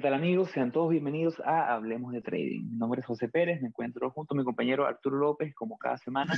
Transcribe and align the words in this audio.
Hola, 0.00 0.08
¿qué 0.08 0.12
tal 0.12 0.24
amigos? 0.24 0.50
Sean 0.52 0.72
todos 0.72 0.88
bienvenidos 0.88 1.38
a 1.44 1.74
Hablemos 1.74 2.14
de 2.14 2.22
Trading. 2.22 2.70
Mi 2.70 2.78
nombre 2.78 3.00
es 3.00 3.06
José 3.06 3.28
Pérez, 3.28 3.60
me 3.60 3.68
encuentro 3.68 4.10
junto 4.10 4.32
a 4.32 4.38
mi 4.38 4.44
compañero 4.44 4.86
Arturo 4.86 5.18
López, 5.18 5.54
como 5.54 5.76
cada 5.76 5.98
semana, 5.98 6.32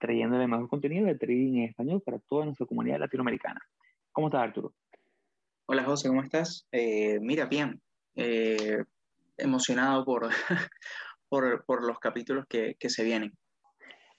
trayéndole 0.00 0.48
mejor 0.48 0.68
contenido 0.68 1.06
de 1.06 1.14
trading 1.14 1.58
en 1.58 1.68
español 1.68 2.02
para 2.04 2.18
toda 2.18 2.44
nuestra 2.44 2.66
comunidad 2.66 2.98
latinoamericana. 2.98 3.60
¿Cómo 4.10 4.26
estás, 4.26 4.42
Arturo? 4.42 4.74
Hola, 5.66 5.84
José, 5.84 6.08
¿cómo 6.08 6.22
estás? 6.22 6.66
Eh, 6.72 7.20
mira, 7.20 7.46
bien, 7.46 7.80
eh, 8.16 8.82
emocionado 9.36 10.04
por, 10.04 10.28
por, 11.28 11.64
por, 11.66 11.84
los 11.84 12.00
capítulos 12.00 12.46
que, 12.48 12.74
que, 12.80 12.90
se 12.90 13.04
vienen. 13.04 13.32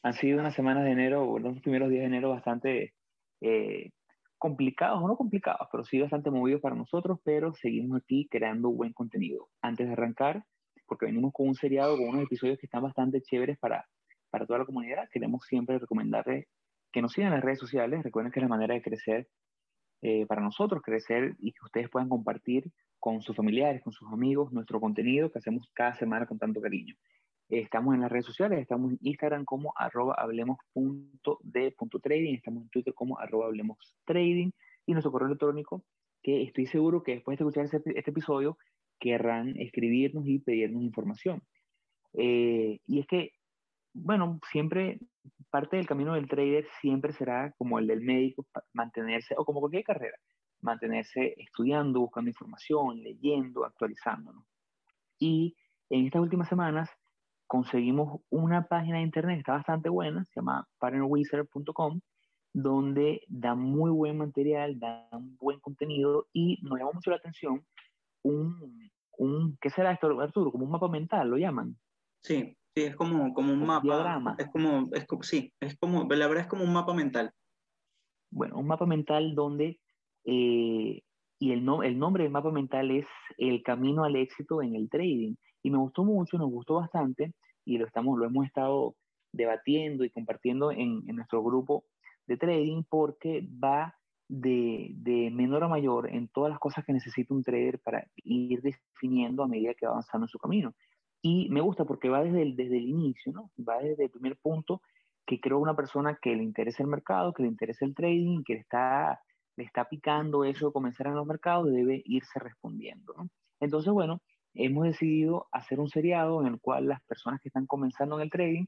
Han 0.03 0.13
sido 0.13 0.39
unas 0.39 0.55
semanas 0.55 0.85
de 0.85 0.91
enero, 0.91 1.37
los 1.37 1.59
primeros 1.59 1.89
días 1.89 2.03
de 2.03 2.07
enero 2.07 2.29
bastante 2.29 2.93
eh, 3.41 3.89
complicados 4.37 5.01
o 5.01 5.07
no 5.07 5.15
complicados, 5.15 5.67
pero 5.71 5.83
sí 5.83 5.99
bastante 5.99 6.31
movidos 6.31 6.61
para 6.61 6.75
nosotros, 6.75 7.19
pero 7.23 7.53
seguimos 7.53 8.01
aquí 8.01 8.27
creando 8.29 8.69
buen 8.69 8.93
contenido. 8.93 9.49
Antes 9.61 9.87
de 9.87 9.93
arrancar, 9.93 10.45
porque 10.85 11.05
venimos 11.05 11.33
con 11.33 11.49
un 11.49 11.55
seriado, 11.55 11.97
con 11.97 12.09
unos 12.09 12.23
episodios 12.23 12.57
que 12.59 12.65
están 12.65 12.83
bastante 12.83 13.21
chéveres 13.21 13.57
para, 13.57 13.85
para 14.29 14.45
toda 14.45 14.59
la 14.59 14.65
comunidad, 14.65 15.09
queremos 15.11 15.45
siempre 15.45 15.79
recomendarles 15.79 16.47
que 16.91 17.01
nos 17.01 17.13
sigan 17.13 17.31
las 17.31 17.43
redes 17.43 17.59
sociales. 17.59 18.03
Recuerden 18.03 18.31
que 18.31 18.39
es 18.39 18.43
la 18.43 18.49
manera 18.49 18.73
de 18.73 18.81
crecer 18.81 19.27
eh, 20.01 20.25
para 20.27 20.41
nosotros, 20.41 20.81
crecer 20.83 21.35
y 21.39 21.51
que 21.51 21.65
ustedes 21.65 21.89
puedan 21.89 22.09
compartir 22.09 22.71
con 22.99 23.21
sus 23.21 23.35
familiares, 23.35 23.81
con 23.83 23.93
sus 23.93 24.11
amigos, 24.11 24.51
nuestro 24.51 24.79
contenido 24.79 25.31
que 25.31 25.39
hacemos 25.39 25.69
cada 25.73 25.95
semana 25.95 26.25
con 26.25 26.37
tanto 26.37 26.61
cariño. 26.61 26.95
Estamos 27.49 27.95
en 27.95 28.01
las 28.01 28.11
redes 28.11 28.25
sociales, 28.25 28.59
estamos 28.59 28.91
en 28.91 28.99
Instagram 29.01 29.45
como 29.45 29.73
arroba 29.77 30.15
hablemos.de.trading, 30.15 32.35
estamos 32.35 32.63
en 32.63 32.69
Twitter 32.69 32.93
como 32.93 33.17
arroba 33.19 33.45
hablemostrading 33.45 34.53
y 34.85 34.91
nuestro 34.91 35.13
correo 35.13 35.27
electrónico 35.27 35.85
que 36.21 36.43
estoy 36.43 36.67
seguro 36.67 37.03
que 37.03 37.13
después 37.13 37.37
de 37.37 37.45
escuchar 37.45 37.63
este, 37.65 37.97
este 37.97 38.11
episodio 38.11 38.57
querrán 38.99 39.55
escribirnos 39.57 40.27
y 40.27 40.39
pedirnos 40.39 40.83
información. 40.83 41.41
Eh, 42.13 42.79
y 42.85 42.99
es 42.99 43.07
que, 43.07 43.31
bueno, 43.93 44.41
siempre 44.51 44.99
parte 45.49 45.77
del 45.77 45.87
camino 45.87 46.15
del 46.15 46.27
trader 46.27 46.67
siempre 46.81 47.13
será 47.13 47.53
como 47.57 47.79
el 47.79 47.87
del 47.87 48.01
médico, 48.01 48.45
mantenerse, 48.73 49.35
o 49.37 49.45
como 49.45 49.61
cualquier 49.61 49.83
carrera, 49.83 50.17
mantenerse 50.61 51.33
estudiando, 51.37 52.01
buscando 52.01 52.29
información, 52.29 53.01
leyendo, 53.01 53.63
actualizándonos. 53.63 54.43
Y 55.19 55.55
en 55.89 56.05
estas 56.05 56.21
últimas 56.21 56.49
semanas 56.49 56.89
conseguimos 57.47 58.21
una 58.29 58.67
página 58.67 58.97
de 58.97 59.03
internet 59.03 59.35
que 59.35 59.39
está 59.39 59.53
bastantante 59.53 59.89
buena, 59.89 60.25
se 60.25 60.39
llama 60.39 60.67
partnerwizard.com, 60.79 61.99
donde 62.53 63.21
da 63.27 63.55
muy 63.55 63.91
buen 63.91 64.17
material, 64.17 64.79
da 64.79 65.07
un 65.11 65.37
buen 65.37 65.59
contenido 65.59 66.27
y 66.33 66.59
nos 66.61 66.79
llama 66.79 66.91
mucho 66.93 67.09
la 67.09 67.17
atención 67.17 67.65
un, 68.23 68.89
un 69.17 69.57
¿qué 69.61 69.69
será 69.69 69.91
esto, 69.91 70.19
Arturo? 70.19 70.51
Como 70.51 70.65
un 70.65 70.71
mapa 70.71 70.87
mental, 70.87 71.29
lo 71.29 71.37
llaman. 71.37 71.77
Sí, 72.21 72.57
sí, 72.75 72.83
es 72.83 72.95
como, 72.95 73.33
como 73.33 73.53
un, 73.53 73.65
mapa. 73.65 73.83
Diagrama. 73.83 74.35
Es 74.37 74.49
como, 74.49 74.89
es, 74.93 75.05
sí, 75.21 75.53
es 75.59 75.77
como, 75.77 76.03
la 76.03 76.27
verdad 76.27 76.43
es 76.43 76.49
como 76.49 76.63
un 76.63 76.73
mapa 76.73 76.93
mental. 76.93 77.31
Bueno, 78.29 78.57
un 78.57 78.67
mapa 78.67 78.85
mental 78.85 79.35
donde, 79.35 79.79
eh, 80.25 81.01
y 81.39 81.51
el, 81.51 81.63
no, 81.63 81.83
el 81.83 81.99
nombre 81.99 82.23
del 82.23 82.31
mapa 82.31 82.51
mental 82.51 82.91
es 82.91 83.05
El 83.37 83.61
Camino 83.63 84.03
al 84.03 84.15
Éxito 84.15 84.61
en 84.61 84.75
el 84.75 84.89
Trading. 84.89 85.35
Y 85.63 85.69
me 85.69 85.77
gustó 85.77 86.03
mucho, 86.03 86.37
nos 86.37 86.49
gustó 86.49 86.75
bastante 86.75 87.33
y 87.65 87.77
lo, 87.77 87.85
estamos, 87.85 88.17
lo 88.17 88.25
hemos 88.25 88.45
estado 88.45 88.95
debatiendo 89.33 90.03
y 90.03 90.09
compartiendo 90.09 90.71
en, 90.71 91.03
en 91.07 91.15
nuestro 91.15 91.43
grupo 91.43 91.83
de 92.27 92.37
trading 92.37 92.83
porque 92.89 93.47
va 93.63 93.95
de, 94.27 94.91
de, 94.95 95.31
menor 95.31 95.63
a 95.63 95.67
mayor 95.69 96.09
en 96.13 96.27
todas 96.27 96.51
las 96.51 96.59
cosas 96.59 96.85
que 96.85 96.93
necesita 96.93 97.33
un 97.33 97.43
trader 97.43 97.79
para 97.79 98.05
ir 98.17 98.61
definiendo 98.61 99.43
a 99.43 99.47
medida 99.47 99.73
que 99.73 99.85
va 99.85 99.93
avanzando 99.93 100.25
en 100.25 100.29
su 100.29 100.37
camino. 100.37 100.73
Y 101.21 101.49
me 101.49 101.61
gusta 101.61 101.85
porque 101.85 102.09
va 102.09 102.23
desde 102.23 102.41
el, 102.41 102.55
desde 102.55 102.77
el 102.77 102.87
inicio, 102.87 103.31
¿no? 103.31 103.51
Va 103.57 103.79
desde 103.79 104.05
el 104.05 104.09
primer 104.09 104.37
punto 104.37 104.81
que 105.25 105.39
creo 105.39 105.59
una 105.59 105.75
persona 105.75 106.17
que 106.21 106.35
le 106.35 106.43
interesa 106.43 106.83
el 106.83 106.89
mercado, 106.89 107.33
que 107.33 107.43
le 107.43 107.49
interesa 107.49 107.85
el 107.85 107.95
trading, 107.95 108.43
que 108.43 108.53
está, 108.53 109.19
le 109.57 109.63
está 109.63 109.85
picando 109.85 110.45
eso 110.45 110.67
de 110.67 110.73
comenzar 110.73 111.07
en 111.07 111.15
los 111.15 111.25
mercados, 111.25 111.71
debe 111.71 112.01
irse 112.05 112.39
respondiendo, 112.39 113.13
¿no? 113.17 113.29
Entonces, 113.59 113.91
bueno, 113.91 114.21
hemos 114.53 114.85
decidido 114.85 115.47
hacer 115.51 115.79
un 115.79 115.89
seriado 115.89 116.41
en 116.41 116.47
el 116.47 116.59
cual 116.59 116.87
las 116.87 117.01
personas 117.03 117.41
que 117.41 117.49
están 117.49 117.65
comenzando 117.65 118.15
en 118.15 118.21
el 118.21 118.29
trading, 118.29 118.65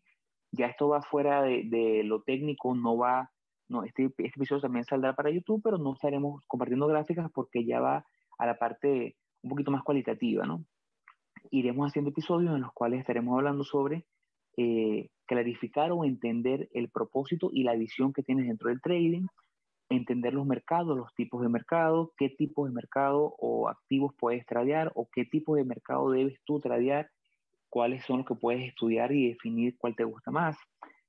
ya 0.51 0.65
esto 0.65 0.89
va 0.89 1.01
fuera 1.03 1.43
de, 1.43 1.63
de 1.65 2.03
lo 2.03 2.23
técnico, 2.23 2.73
no 2.73 2.97
va, 2.97 3.31
no, 3.67 3.83
este, 3.83 4.05
este, 4.05 4.27
episodio 4.35 4.61
también 4.61 4.83
saldrá 4.83 5.15
para 5.15 5.29
YouTube, 5.29 5.61
pero 5.63 5.77
no 5.77 5.93
estaremos 5.93 6.43
compartiendo 6.47 6.87
gráficas 6.87 7.29
porque 7.31 7.63
ya 7.63 7.79
va 7.79 8.05
a 8.39 8.45
la 8.47 8.57
parte 8.57 9.15
un 9.43 9.51
poquito 9.51 9.71
más 9.71 9.83
cualitativa, 9.83 10.45
¿no? 10.45 10.65
Iremos 11.51 11.87
haciendo 11.87 12.09
episodios 12.09 12.55
en 12.55 12.61
los 12.61 12.73
cuales 12.73 12.99
estaremos 12.99 13.37
hablando 13.37 13.63
sobre 13.63 14.05
eh, 14.57 15.09
clarificar 15.25 15.91
o 15.91 16.03
entender 16.03 16.67
el 16.73 16.89
propósito 16.89 17.49
y 17.53 17.63
la 17.63 17.75
visión 17.75 18.11
que 18.11 18.23
tienes 18.23 18.47
dentro 18.47 18.69
del 18.69 18.81
trading, 18.81 19.27
entender 19.89 20.33
los 20.33 20.45
mercados, 20.45 20.97
los 20.97 21.13
tipos 21.15 21.41
de 21.41 21.49
mercado, 21.49 22.13
qué 22.17 22.29
tipos 22.29 22.69
de 22.69 22.73
mercado 22.73 23.35
o 23.39 23.69
activos 23.69 24.13
puedes 24.17 24.45
tradear 24.45 24.91
o 24.95 25.09
qué 25.11 25.25
tipo 25.25 25.55
de 25.55 25.65
mercado 25.65 26.11
debes 26.11 26.39
tú 26.45 26.59
tradear, 26.59 27.09
cuáles 27.69 28.05
son 28.05 28.19
los 28.19 28.27
que 28.27 28.35
puedes 28.35 28.67
estudiar 28.67 29.11
y 29.11 29.29
definir 29.29 29.75
cuál 29.77 29.95
te 29.95 30.03
gusta 30.03 30.31
más. 30.31 30.57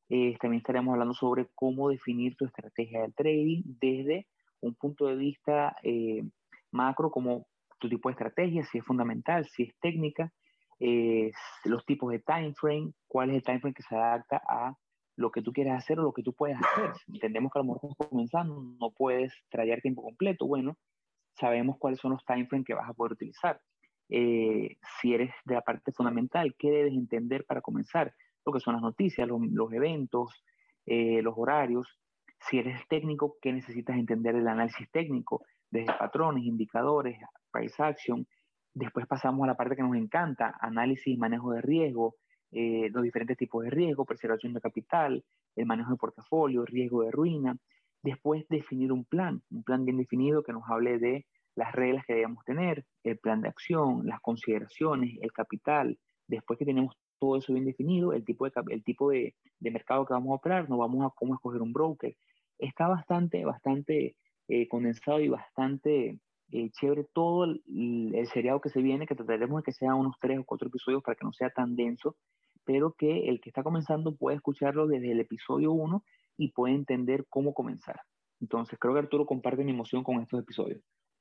Eh, 0.09 0.37
también 0.41 0.61
estaremos 0.61 0.93
hablando 0.93 1.15
sobre 1.15 1.47
cómo 1.55 1.89
definir 1.89 2.37
tu 2.37 2.45
estrategia 2.45 3.03
de 3.03 3.13
trading 3.13 3.63
desde 3.65 4.27
un 4.61 4.75
punto 4.75 5.07
de 5.07 5.17
vista 5.17 5.77
eh, 5.83 6.23
macro, 6.73 7.11
como 7.11 7.47
tu 7.79 7.89
tipo 7.89 8.09
de 8.09 8.15
estrategia, 8.15 8.65
si 8.65 8.79
es 8.79 8.85
fundamental, 8.85 9.47
si 9.47 9.65
es 9.65 9.75
técnica, 9.81 10.33
eh, 10.81 11.31
los 11.65 11.85
tipos 11.85 12.11
de 12.11 12.21
time 12.21 12.55
frame, 12.55 12.93
cuál 13.07 13.31
es 13.31 13.37
el 13.37 13.43
time 13.43 13.61
frame 13.61 13.75
que 13.75 13.83
se 13.83 13.95
adapta 13.95 14.43
a 14.49 14.75
lo 15.21 15.31
que 15.31 15.43
tú 15.43 15.53
quieres 15.53 15.75
hacer 15.75 16.01
o 16.01 16.03
lo 16.03 16.13
que 16.13 16.23
tú 16.23 16.33
puedes 16.33 16.57
hacer. 16.57 16.91
Entendemos 17.09 17.53
que 17.53 17.59
a 17.59 17.63
lo 17.63 17.75
mejor 17.75 17.91
estás 17.91 18.09
comenzando, 18.09 18.63
no 18.81 18.91
puedes 18.91 19.33
traer 19.51 19.81
tiempo 19.83 20.03
completo. 20.03 20.47
Bueno, 20.47 20.79
sabemos 21.39 21.77
cuáles 21.79 22.01
son 22.01 22.13
los 22.13 22.25
time 22.25 22.47
frames 22.47 22.67
que 22.67 22.75
vas 22.75 22.89
a 22.89 22.95
poder 22.95 23.13
utilizar. 23.13 23.61
Eh, 24.09 24.77
si 25.01 25.15
eres 25.15 25.31
de 25.45 25.55
la 25.55 25.61
parte 25.61 25.93
fundamental, 25.93 26.55
¿qué 26.59 26.71
debes 26.71 26.95
entender 26.95 27.45
para 27.45 27.61
comenzar? 27.61 28.15
Lo 28.47 28.53
que 28.53 28.61
son 28.61 28.75
las 28.75 28.83
noticias, 28.83 29.29
los, 29.29 29.41
los 29.51 29.71
eventos, 29.73 30.43
eh, 30.87 31.21
los 31.23 31.35
horarios. 31.37 31.87
Si 32.49 32.59
eres 32.59 32.81
técnico, 32.89 33.37
¿qué 33.43 33.53
necesitas 33.53 33.97
entender 33.97 34.35
el 34.35 34.49
análisis 34.49 34.91
técnico? 34.91 35.45
Desde 35.71 35.93
patrones, 35.93 36.45
indicadores, 36.45 37.19
price 37.53 37.81
action. 37.83 38.27
Después 38.73 39.07
pasamos 39.07 39.45
a 39.45 39.49
la 39.49 39.55
parte 39.55 39.77
que 39.77 39.83
nos 39.83 39.97
encanta, 39.97 40.57
análisis 40.61 41.09
y 41.09 41.19
manejo 41.19 41.53
de 41.53 41.61
riesgo, 41.61 42.17
eh, 42.53 42.91
los 42.93 43.03
diferentes 43.03 43.37
tipos 43.37 43.65
de 43.65 43.71
riesgo, 43.71 44.05
preservación 44.05 44.53
de 44.53 44.61
capital, 44.61 45.25
el 45.57 45.67
manejo 45.67 45.93
de 45.93 45.97
portafolio, 45.97 46.65
riesgo 46.65 47.03
de 47.03 47.11
ruina. 47.11 47.57
Después 48.03 48.47
definir 48.49 48.93
un 48.93 49.05
plan, 49.05 49.43
un 49.51 49.63
plan 49.63 49.85
bien 49.85 49.99
definido 49.99 50.43
que 50.43 50.53
nos 50.53 50.65
hable 50.69 50.99
de 50.99 51.27
las 51.55 51.73
reglas 51.73 52.05
que 52.07 52.15
debemos 52.15 52.45
tener, 52.45 52.85
el 53.05 53.19
plan 53.19 53.43
de 53.43 53.49
acción, 53.49 54.07
las 54.07 54.21
consideraciones, 54.21 55.19
el 55.21 55.33
capital. 55.33 55.99
Después 56.27 56.59
que 56.59 56.65
tenemos 56.65 56.97
todo 57.19 57.37
eso 57.37 57.53
bien 57.53 57.67
definido, 57.67 58.13
el 58.13 58.25
tipo 58.25 58.47
de, 58.47 58.53
el 58.71 58.83
tipo 58.83 59.11
de, 59.11 59.35
mercado 59.61 60.07
que 60.07 60.15
vamos 60.15 60.31
a 60.31 60.37
operar, 60.37 60.69
nos 60.69 60.79
vamos 60.79 61.05
a 61.05 61.15
cómo 61.15 61.35
escoger 61.35 61.61
un 61.61 61.73
broker. 61.73 62.17
Está 62.59 62.89
bastante, 62.89 63.45
bastante 63.45 64.17
eh, 64.49 64.69
condensado 64.69 65.21
y 65.21 65.29
bastante 65.29 66.19
eh, 66.53 66.71
chévere 66.71 67.07
todo 67.13 67.45
el, 67.45 67.63
el, 68.15 68.27
seriado 68.29 68.61
que 68.61 68.71
se 68.71 68.83
viene, 68.83 69.07
que 69.07 69.15
trataremos 69.15 69.61
de 69.61 69.65
que 69.65 69.73
sean 69.73 69.95
unos 69.95 70.17
tres 70.21 70.39
o 70.39 70.45
cuatro 70.45 70.69
episodios 70.69 71.03
para 71.03 71.17
que 71.17 71.25
no 71.25 71.33
sea 71.33 71.51
tan 71.51 71.77
denso 71.77 72.17
pero 72.65 72.93
que 72.93 73.29
el 73.29 73.41
que 73.41 73.51
está 73.51 73.63
comenzando 73.63 74.15
puede 74.15 74.37
escucharlo 74.37 74.87
desde 74.87 75.13
el 75.13 75.21
episodio 75.21 75.73
1 75.73 76.05
y 76.37 76.53
puede 76.53 76.75
entender 76.75 77.27
cómo 77.29 77.55
comenzar. 77.55 78.01
Entonces, 78.41 78.79
creo 78.79 78.95
que 78.95 79.01
Arturo 79.01 79.27
comparte 79.27 79.65
mi 79.65 79.73
emoción 79.73 80.03
con 80.05 80.21
estos 80.21 80.41
episodios. 80.41 80.81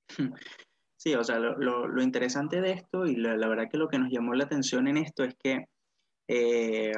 Sí, 1.02 1.16
o 1.16 1.24
sea, 1.24 1.40
lo, 1.40 1.58
lo, 1.58 1.88
lo 1.88 2.04
interesante 2.04 2.60
de 2.60 2.74
esto 2.74 3.06
y 3.06 3.16
la, 3.16 3.38
la, 3.38 3.48
verdad 3.48 3.70
que 3.72 3.78
lo 3.78 3.88
que 3.88 3.98
nos 3.98 4.12
llamó 4.12 4.34
la 4.34 4.44
atención 4.44 4.86
en 4.86 4.98
esto 4.98 5.24
es 5.24 5.34
que, 5.42 5.64
eh, 6.28 6.92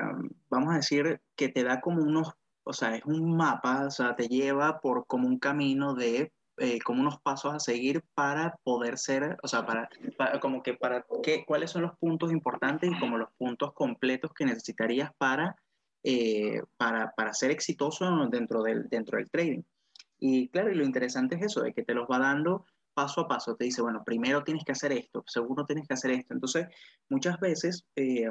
vamos 0.49 0.73
a 0.73 0.77
decir, 0.77 1.21
que 1.35 1.49
te 1.49 1.63
da 1.63 1.81
como 1.81 2.01
unos, 2.01 2.33
o 2.63 2.73
sea, 2.73 2.95
es 2.95 3.05
un 3.05 3.37
mapa, 3.37 3.85
o 3.85 3.91
sea, 3.91 4.15
te 4.15 4.27
lleva 4.27 4.79
por 4.79 5.05
como 5.05 5.27
un 5.27 5.37
camino 5.37 5.93
de 5.93 6.33
eh, 6.61 6.79
como 6.79 7.01
unos 7.01 7.19
pasos 7.21 7.55
a 7.55 7.59
seguir 7.59 8.03
para 8.13 8.55
poder 8.63 8.99
ser, 8.99 9.35
o 9.41 9.47
sea, 9.47 9.65
para, 9.65 9.89
para 10.15 10.39
como 10.39 10.61
que 10.61 10.75
para 10.75 11.03
qué, 11.23 11.43
cuáles 11.43 11.71
son 11.71 11.81
los 11.81 11.97
puntos 11.97 12.31
importantes 12.31 12.91
y 12.91 12.99
como 12.99 13.17
los 13.17 13.31
puntos 13.31 13.73
completos 13.73 14.31
que 14.31 14.45
necesitarías 14.45 15.09
para, 15.17 15.55
eh, 16.03 16.61
para, 16.77 17.13
para 17.17 17.33
ser 17.33 17.49
exitoso 17.49 18.05
dentro 18.29 18.61
del, 18.61 18.87
dentro 18.89 19.17
del 19.17 19.27
trading. 19.31 19.63
Y 20.19 20.49
claro, 20.49 20.71
y 20.71 20.75
lo 20.75 20.85
interesante 20.85 21.35
es 21.35 21.41
eso, 21.41 21.61
de 21.61 21.73
que 21.73 21.81
te 21.81 21.95
los 21.95 22.07
va 22.07 22.19
dando 22.19 22.63
paso 22.93 23.21
a 23.21 23.27
paso. 23.27 23.55
Te 23.55 23.65
dice, 23.65 23.81
bueno, 23.81 24.03
primero 24.05 24.43
tienes 24.43 24.63
que 24.63 24.73
hacer 24.73 24.91
esto, 24.91 25.23
segundo 25.25 25.65
tienes 25.65 25.87
que 25.87 25.95
hacer 25.95 26.11
esto. 26.11 26.35
Entonces, 26.35 26.67
muchas 27.09 27.39
veces, 27.39 27.87
eh, 27.95 28.29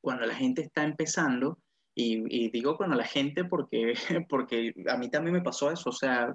cuando 0.00 0.24
la 0.24 0.34
gente 0.34 0.62
está 0.62 0.82
empezando, 0.82 1.58
y, 1.94 2.24
y, 2.30 2.50
digo 2.50 2.78
cuando 2.78 2.96
la 2.96 3.04
gente 3.04 3.44
porque, 3.44 3.92
porque 4.30 4.72
a 4.88 4.96
mí 4.96 5.10
también 5.10 5.34
me 5.34 5.42
pasó 5.42 5.70
eso, 5.70 5.90
o 5.90 5.92
sea, 5.92 6.34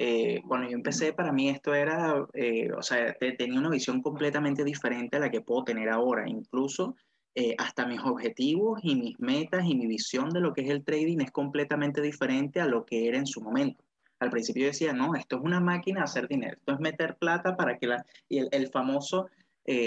eh, 0.00 0.42
cuando 0.46 0.68
yo 0.68 0.76
empecé, 0.76 1.12
para 1.12 1.32
mí 1.32 1.48
esto 1.48 1.74
era, 1.74 2.24
eh, 2.32 2.70
o 2.72 2.82
sea, 2.82 3.14
tenía 3.36 3.58
una 3.58 3.68
visión 3.68 4.00
completamente 4.00 4.62
diferente 4.62 5.16
a 5.16 5.20
la 5.20 5.30
que 5.30 5.40
puedo 5.40 5.64
tener 5.64 5.88
ahora. 5.88 6.28
Incluso 6.28 6.94
eh, 7.34 7.56
hasta 7.58 7.84
mis 7.84 8.00
objetivos 8.00 8.78
y 8.84 8.94
mis 8.94 9.18
metas 9.18 9.64
y 9.64 9.74
mi 9.74 9.88
visión 9.88 10.30
de 10.30 10.40
lo 10.40 10.54
que 10.54 10.62
es 10.62 10.70
el 10.70 10.84
trading 10.84 11.18
es 11.20 11.32
completamente 11.32 12.00
diferente 12.00 12.60
a 12.60 12.66
lo 12.66 12.84
que 12.86 13.08
era 13.08 13.18
en 13.18 13.26
su 13.26 13.40
momento. 13.40 13.84
Al 14.20 14.30
principio 14.30 14.62
yo 14.62 14.68
decía, 14.68 14.92
no, 14.92 15.16
esto 15.16 15.36
es 15.36 15.42
una 15.42 15.60
máquina 15.60 16.00
de 16.00 16.04
hacer 16.04 16.28
dinero, 16.28 16.56
esto 16.56 16.72
es 16.74 16.80
meter 16.80 17.16
plata 17.16 17.56
para 17.56 17.76
que 17.78 17.88
la, 17.88 18.04
y 18.28 18.38
el, 18.38 18.48
el 18.52 18.68
famoso 18.68 19.28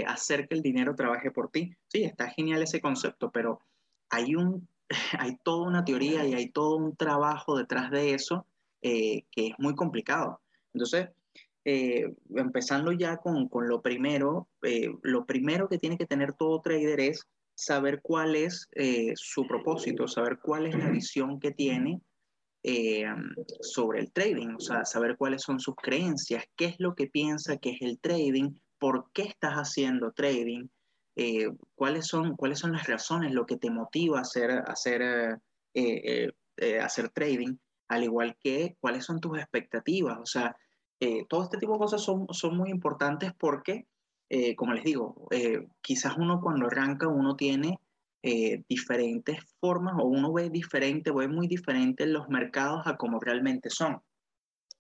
hacer 0.05 0.47
que 0.47 0.53
el 0.53 0.61
dinero 0.61 0.93
trabaje 0.93 1.31
por 1.31 1.49
ti. 1.49 1.75
Sí, 1.87 2.03
está 2.03 2.29
genial 2.29 2.61
ese 2.61 2.79
concepto, 2.79 3.31
pero 3.31 3.61
hay, 4.11 4.35
un, 4.35 4.67
hay 5.17 5.37
toda 5.43 5.67
una 5.67 5.83
teoría 5.83 6.23
y 6.23 6.35
hay 6.35 6.49
todo 6.49 6.75
un 6.75 6.95
trabajo 6.95 7.57
detrás 7.57 7.89
de 7.89 8.13
eso 8.13 8.45
eh, 8.83 9.25
que 9.29 9.47
es 9.47 9.53
muy 9.59 9.75
complicado. 9.75 10.41
Entonces, 10.73 11.09
eh, 11.65 12.11
empezando 12.35 12.91
ya 12.91 13.17
con, 13.17 13.47
con 13.47 13.67
lo 13.67 13.81
primero, 13.83 14.49
eh, 14.63 14.89
lo 15.03 15.27
primero 15.27 15.69
que 15.69 15.77
tiene 15.77 15.99
que 15.99 16.07
tener 16.07 16.33
todo 16.33 16.61
trader 16.61 16.99
es 16.99 17.27
saber 17.53 18.01
cuál 18.01 18.35
es 18.35 18.67
su 19.13 19.45
propósito, 19.45 20.07
saber 20.07 20.39
cuál 20.41 20.65
es 20.65 20.75
la 20.75 20.89
visión 20.89 21.39
que 21.39 21.51
tiene 21.51 22.01
sobre 23.61 23.99
el 23.99 24.11
trading, 24.11 24.55
o 24.55 24.59
sea, 24.59 24.83
saber 24.83 25.15
cuáles 25.15 25.43
son 25.43 25.59
sus 25.59 25.75
creencias, 25.75 26.43
qué 26.55 26.65
es 26.65 26.75
lo 26.79 26.95
que 26.95 27.05
piensa 27.05 27.57
que 27.57 27.71
es 27.71 27.81
el 27.81 27.99
trading, 27.99 28.55
por 28.79 29.11
qué 29.13 29.23
estás 29.23 29.53
haciendo 29.53 30.11
trading, 30.11 30.69
cuáles, 31.75 32.07
son, 32.07 32.35
cuáles 32.35 32.57
son 32.57 32.71
las 32.71 32.87
razones, 32.87 33.31
lo 33.31 33.45
que 33.45 33.57
te 33.57 33.69
motiva 33.69 34.17
a 34.17 34.21
hacer, 34.21 34.49
a 34.49 34.61
hacer, 34.61 35.39
hacer 36.79 37.09
trading 37.09 37.57
al 37.91 38.05
igual 38.05 38.38
que 38.39 38.77
cuáles 38.79 39.05
son 39.05 39.19
tus 39.19 39.38
expectativas. 39.38 40.17
O 40.17 40.25
sea, 40.25 40.55
eh, 40.99 41.25
todo 41.27 41.43
este 41.43 41.57
tipo 41.57 41.73
de 41.73 41.79
cosas 41.79 42.01
son, 42.01 42.25
son 42.31 42.57
muy 42.57 42.69
importantes 42.69 43.33
porque, 43.38 43.85
eh, 44.29 44.55
como 44.55 44.73
les 44.73 44.83
digo, 44.83 45.27
eh, 45.31 45.67
quizás 45.81 46.15
uno 46.17 46.39
cuando 46.41 46.67
arranca, 46.67 47.07
uno 47.07 47.35
tiene 47.35 47.79
diferentes 48.69 49.39
formas 49.59 49.95
o 49.97 50.05
uno 50.05 50.31
ve 50.31 50.51
diferente, 50.51 51.09
ve 51.09 51.27
muy 51.27 51.47
diferente 51.47 52.05
los 52.05 52.29
mercados 52.29 52.83
a 52.85 52.95
como 52.95 53.19
realmente 53.19 53.71
son. 53.71 53.99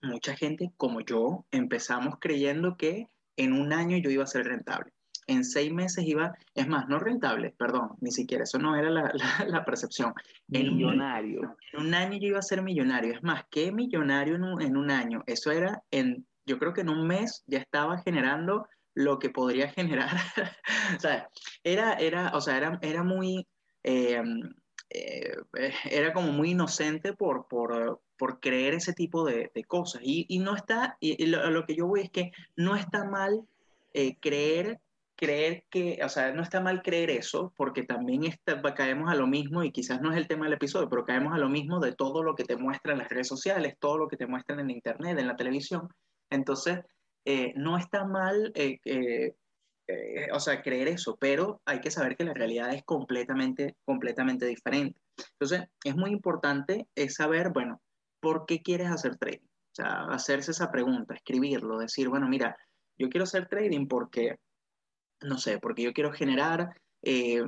Mucha 0.03 0.35
gente, 0.35 0.71
como 0.77 1.01
yo, 1.01 1.45
empezamos 1.49 2.19
creyendo 2.19 2.77
que 2.77 3.07
en 3.37 3.53
un 3.53 3.73
año 3.73 3.97
yo 3.97 4.11
iba 4.11 4.23
a 4.23 4.27
ser 4.27 4.45
rentable 4.45 4.93
en 5.31 5.45
seis 5.45 5.71
meses 5.71 6.05
iba, 6.05 6.33
es 6.53 6.67
más, 6.67 6.87
no 6.87 6.99
rentable, 6.99 7.53
perdón, 7.57 7.91
ni 8.01 8.11
siquiera, 8.11 8.43
eso 8.43 8.59
no 8.59 8.75
era 8.75 8.89
la, 8.89 9.11
la, 9.47 9.65
percepción. 9.65 10.13
Millonario. 10.47 11.55
En 11.73 11.87
un, 11.87 11.93
año 11.93 12.17
yo 12.17 12.27
iba 12.27 12.39
a 12.39 12.43
ser 12.43 12.61
millonario, 12.61 13.13
es 13.13 13.23
más, 13.23 13.45
¿qué 13.49 13.71
millonario 13.71 14.35
en 14.35 14.43
un, 14.43 14.61
en 14.61 14.77
un, 14.77 14.91
año? 14.91 15.23
Eso 15.25 15.51
era, 15.51 15.83
en, 15.91 16.25
yo 16.45 16.59
creo 16.59 16.73
que 16.73 16.81
en 16.81 16.89
un 16.89 17.07
mes 17.07 17.43
ya 17.47 17.59
estaba 17.59 17.99
generando 17.99 18.67
lo 18.93 19.19
que 19.19 19.29
podría 19.29 19.69
generar. 19.73 20.09
o 20.95 20.99
sea, 20.99 21.29
era, 21.63 21.93
era, 21.93 22.31
o 22.33 22.41
sea, 22.41 22.57
era, 22.57 22.79
era 22.81 23.03
muy, 23.03 23.47
em, 23.83 24.53
eh, 24.89 25.33
era 25.89 26.13
como 26.13 26.31
muy 26.31 26.51
inocente 26.51 27.13
por, 27.13 27.47
por, 27.47 28.01
por 28.17 28.39
creer 28.39 28.73
ese 28.73 28.93
tipo 28.93 29.25
de, 29.25 29.51
de 29.55 29.63
cosas. 29.63 30.01
Y, 30.03 30.25
y, 30.27 30.39
no 30.39 30.55
está, 30.55 30.97
y, 30.99 31.25
lo, 31.27 31.49
lo, 31.49 31.65
que 31.65 31.75
yo 31.75 31.87
voy 31.87 32.01
es 32.01 32.09
que 32.09 32.31
no 32.55 32.75
está 32.75 33.05
mal 33.05 33.45
eh, 33.93 34.17
creer 34.19 34.79
creer 35.21 35.65
que, 35.69 35.99
o 36.03 36.09
sea, 36.09 36.33
no 36.33 36.41
está 36.41 36.61
mal 36.61 36.81
creer 36.81 37.11
eso, 37.11 37.53
porque 37.55 37.83
también 37.83 38.23
está, 38.23 38.59
caemos 38.73 39.11
a 39.11 39.15
lo 39.15 39.27
mismo, 39.27 39.63
y 39.63 39.71
quizás 39.71 40.01
no 40.01 40.11
es 40.11 40.17
el 40.17 40.27
tema 40.27 40.45
del 40.45 40.55
episodio, 40.55 40.89
pero 40.89 41.05
caemos 41.05 41.31
a 41.31 41.37
lo 41.37 41.47
mismo 41.47 41.79
de 41.79 41.93
todo 41.93 42.23
lo 42.23 42.33
que 42.33 42.43
te 42.43 42.57
muestran 42.57 42.97
las 42.97 43.07
redes 43.07 43.27
sociales, 43.27 43.75
todo 43.79 43.99
lo 43.99 44.07
que 44.07 44.17
te 44.17 44.25
muestran 44.25 44.59
en 44.59 44.71
internet, 44.71 45.19
en 45.19 45.27
la 45.27 45.35
televisión. 45.35 45.87
Entonces, 46.31 46.79
eh, 47.23 47.53
no 47.55 47.77
está 47.77 48.03
mal, 48.03 48.51
eh, 48.55 48.79
eh, 48.83 49.35
o 50.33 50.39
sea, 50.39 50.63
creer 50.63 50.87
eso, 50.87 51.15
pero 51.17 51.61
hay 51.65 51.81
que 51.81 51.91
saber 51.91 52.17
que 52.17 52.23
la 52.23 52.33
realidad 52.33 52.73
es 52.73 52.83
completamente, 52.83 53.75
completamente 53.85 54.47
diferente. 54.47 54.99
Entonces, 55.33 55.67
es 55.83 55.95
muy 55.95 56.09
importante 56.09 56.87
saber, 57.09 57.51
bueno, 57.53 57.79
¿por 58.19 58.47
qué 58.47 58.63
quieres 58.63 58.89
hacer 58.89 59.17
trading? 59.17 59.45
O 59.45 59.75
sea, 59.75 60.05
hacerse 60.05 60.49
esa 60.49 60.71
pregunta, 60.71 61.13
escribirlo, 61.13 61.77
decir, 61.77 62.09
bueno, 62.09 62.27
mira, 62.27 62.57
yo 62.97 63.07
quiero 63.09 63.25
hacer 63.25 63.47
trading 63.47 63.87
porque 63.87 64.37
no 65.21 65.37
sé, 65.37 65.59
porque 65.59 65.83
yo 65.83 65.93
quiero 65.93 66.11
generar 66.11 66.75
eh, 67.01 67.43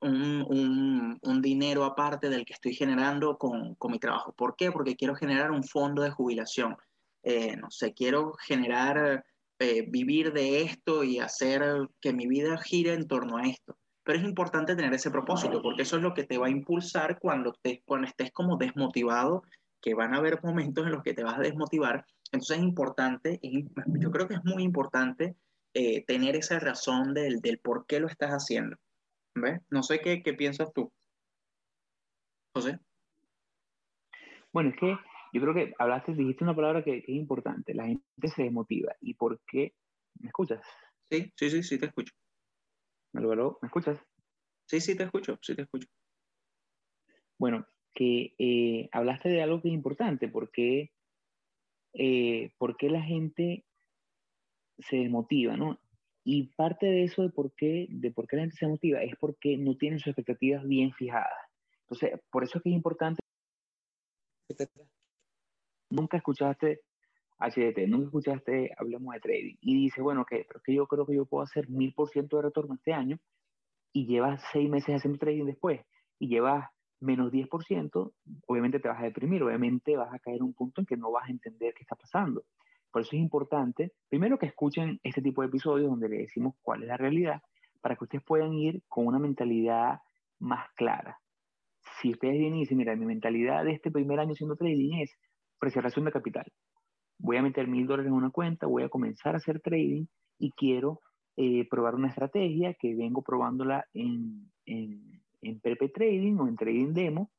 un, 0.00 1.18
dinero 1.42 1.84
aparte 1.84 2.28
del 2.28 2.44
que 2.44 2.52
estoy 2.52 2.74
generando 2.74 3.36
con, 3.36 3.76
mi 3.90 3.98
trabajo. 3.98 4.32
¿Por 4.32 4.56
qué? 4.56 4.70
Porque 4.70 4.96
quiero 4.96 5.14
generar 5.14 5.50
un 5.50 5.64
fondo 5.64 6.02
de 6.02 6.10
jubilación. 6.10 6.76
Eh, 7.22 7.56
no 7.56 7.70
sé, 7.70 7.92
quiero 7.94 8.34
generar, 8.34 9.24
eh, 9.58 9.86
vivir 9.88 10.32
de 10.32 10.62
esto 10.62 11.04
y 11.04 11.18
hacer 11.18 11.88
que 12.00 12.12
mi 12.12 12.26
vida 12.26 12.58
gire 12.58 12.94
en 12.94 13.06
torno 13.06 13.36
a 13.36 13.42
esto. 13.42 13.76
Pero 14.04 14.18
es 14.18 14.24
importante 14.24 14.74
tener 14.74 14.92
ese 14.94 15.10
propósito, 15.10 15.62
porque 15.62 15.82
eso 15.82 15.96
es 15.96 16.02
lo 16.02 16.14
que 16.14 16.24
te 16.24 16.38
va 16.38 16.46
a 16.46 16.50
impulsar 16.50 17.18
cuando, 17.20 17.52
te, 17.60 17.82
cuando 17.84 18.08
estés 18.08 18.32
como 18.32 18.56
desmotivado, 18.56 19.44
que 19.80 19.94
van 19.94 20.14
a 20.14 20.18
haber 20.18 20.42
momentos 20.42 20.86
en 20.86 20.92
los 20.92 21.02
que 21.02 21.14
te 21.14 21.22
vas 21.24 21.38
a 21.38 21.42
desmotivar. 21.42 22.04
Entonces 22.32 22.58
es 22.58 22.62
importante, 22.62 23.40
yo 23.42 24.10
creo 24.10 24.26
que 24.26 24.34
es 24.34 24.44
muy 24.44 24.62
importante 24.62 25.36
eh, 25.74 26.04
tener 26.04 26.36
esa 26.36 26.58
razón 26.58 27.14
del, 27.14 27.40
del, 27.40 27.58
por 27.58 27.86
qué 27.86 28.00
lo 28.00 28.08
estás 28.08 28.30
haciendo. 28.30 28.76
¿Ves? 29.34 29.60
No 29.70 29.82
sé 29.82 30.00
qué, 30.00 30.22
qué 30.22 30.34
piensas 30.34 30.72
tú. 30.72 30.92
José. 32.54 32.78
Bueno, 34.52 34.70
es 34.70 34.76
que 34.76 34.96
yo 35.32 35.40
creo 35.40 35.54
que 35.54 35.74
hablaste, 35.78 36.12
dijiste 36.12 36.44
una 36.44 36.54
palabra 36.54 36.84
que, 36.84 36.98
es 36.98 37.08
importante. 37.08 37.74
La 37.74 37.86
gente 37.86 38.28
se 38.34 38.42
desmotiva. 38.42 38.94
¿Y 39.00 39.14
por 39.14 39.40
qué? 39.46 39.74
¿Me 40.20 40.28
escuchas? 40.28 40.60
Sí, 41.10 41.32
sí, 41.36 41.50
sí, 41.50 41.62
sí, 41.62 41.78
te 41.78 41.86
escucho. 41.86 42.12
¿Me 43.14 43.22
escuchas? 43.62 43.98
Sí, 44.66 44.80
sí, 44.80 44.96
te 44.96 45.04
escucho, 45.04 45.38
sí, 45.42 45.54
te 45.54 45.62
escucho. 45.62 45.88
Bueno, 47.38 47.66
que 47.94 48.34
eh, 48.38 48.88
hablaste 48.92 49.28
de 49.28 49.42
algo 49.42 49.60
que 49.60 49.68
es 49.68 49.74
importante, 49.74 50.28
porque, 50.28 50.92
eh, 51.94 52.52
¿por 52.58 52.76
qué 52.76 52.88
la 52.88 53.02
gente 53.02 53.64
se 54.88 54.96
desmotiva, 54.96 55.56
¿no? 55.56 55.78
Y 56.24 56.48
parte 56.54 56.86
de 56.86 57.04
eso 57.04 57.22
de 57.22 57.30
por 57.30 57.52
qué, 57.54 57.86
de 57.90 58.10
por 58.10 58.26
qué 58.26 58.36
la 58.36 58.42
gente 58.42 58.56
se 58.56 58.66
motiva 58.66 59.02
es 59.02 59.16
porque 59.16 59.56
no 59.56 59.76
tienen 59.76 59.98
sus 59.98 60.08
expectativas 60.08 60.66
bien 60.66 60.92
fijadas. 60.92 61.32
Entonces, 61.82 62.20
por 62.30 62.44
eso 62.44 62.58
es 62.58 62.64
que 62.64 62.70
es 62.70 62.76
importante. 62.76 63.20
Nunca 65.90 66.16
escuchaste 66.16 66.82
HDT, 67.38 67.88
nunca 67.88 68.06
escuchaste 68.06 68.72
Hablemos 68.78 69.14
de 69.14 69.20
Trading. 69.20 69.56
Y 69.60 69.74
dice, 69.74 70.00
bueno, 70.00 70.24
que, 70.24 70.44
pero 70.46 70.60
que 70.60 70.74
yo 70.74 70.86
creo 70.86 71.06
que 71.06 71.16
yo 71.16 71.26
puedo 71.26 71.42
hacer 71.42 71.68
mil 71.68 71.92
por 71.92 72.08
ciento 72.08 72.36
de 72.36 72.44
retorno 72.44 72.74
este 72.74 72.92
año 72.92 73.18
y 73.92 74.06
llevas 74.06 74.42
seis 74.52 74.70
meses 74.70 74.96
haciendo 74.96 75.18
trading 75.18 75.44
después 75.46 75.80
y 76.18 76.28
llevas 76.28 76.68
menos 77.00 77.32
10%, 77.32 78.12
obviamente 78.46 78.78
te 78.78 78.88
vas 78.88 79.00
a 79.00 79.04
deprimir, 79.04 79.42
obviamente 79.42 79.96
vas 79.96 80.14
a 80.14 80.20
caer 80.20 80.36
en 80.36 80.44
un 80.44 80.54
punto 80.54 80.80
en 80.80 80.86
que 80.86 80.96
no 80.96 81.10
vas 81.10 81.28
a 81.28 81.32
entender 81.32 81.74
qué 81.74 81.82
está 81.82 81.96
pasando. 81.96 82.44
Por 82.92 83.02
eso 83.02 83.16
es 83.16 83.22
importante, 83.22 83.92
primero 84.08 84.38
que 84.38 84.46
escuchen 84.46 85.00
este 85.02 85.22
tipo 85.22 85.40
de 85.40 85.48
episodios 85.48 85.88
donde 85.90 86.08
le 86.08 86.18
decimos 86.18 86.54
cuál 86.60 86.82
es 86.82 86.88
la 86.88 86.98
realidad, 86.98 87.40
para 87.80 87.96
que 87.96 88.04
ustedes 88.04 88.24
puedan 88.24 88.52
ir 88.52 88.82
con 88.86 89.06
una 89.06 89.18
mentalidad 89.18 90.00
más 90.38 90.68
clara. 90.76 91.18
Si 92.00 92.10
ustedes 92.10 92.38
vienen 92.38 92.58
y 92.58 92.60
dicen, 92.60 92.76
mira, 92.76 92.94
mi 92.94 93.06
mentalidad 93.06 93.64
de 93.64 93.72
este 93.72 93.90
primer 93.90 94.20
año 94.20 94.34
siendo 94.34 94.56
trading 94.56 95.00
es 95.00 95.16
preservación 95.58 96.04
de 96.04 96.12
capital. 96.12 96.44
Voy 97.18 97.38
a 97.38 97.42
meter 97.42 97.66
mil 97.66 97.86
dólares 97.86 98.08
en 98.08 98.14
una 98.14 98.30
cuenta, 98.30 98.66
voy 98.66 98.82
a 98.82 98.88
comenzar 98.88 99.34
a 99.34 99.38
hacer 99.38 99.60
trading 99.60 100.06
y 100.38 100.50
quiero 100.52 101.00
eh, 101.36 101.66
probar 101.68 101.94
una 101.94 102.08
estrategia 102.08 102.74
que 102.74 102.94
vengo 102.94 103.22
probándola 103.22 103.86
en, 103.94 104.50
en, 104.66 105.22
en 105.40 105.60
Trading 105.60 106.36
o 106.36 106.48
en 106.48 106.56
Trading 106.56 106.92
Demo, 106.92 107.30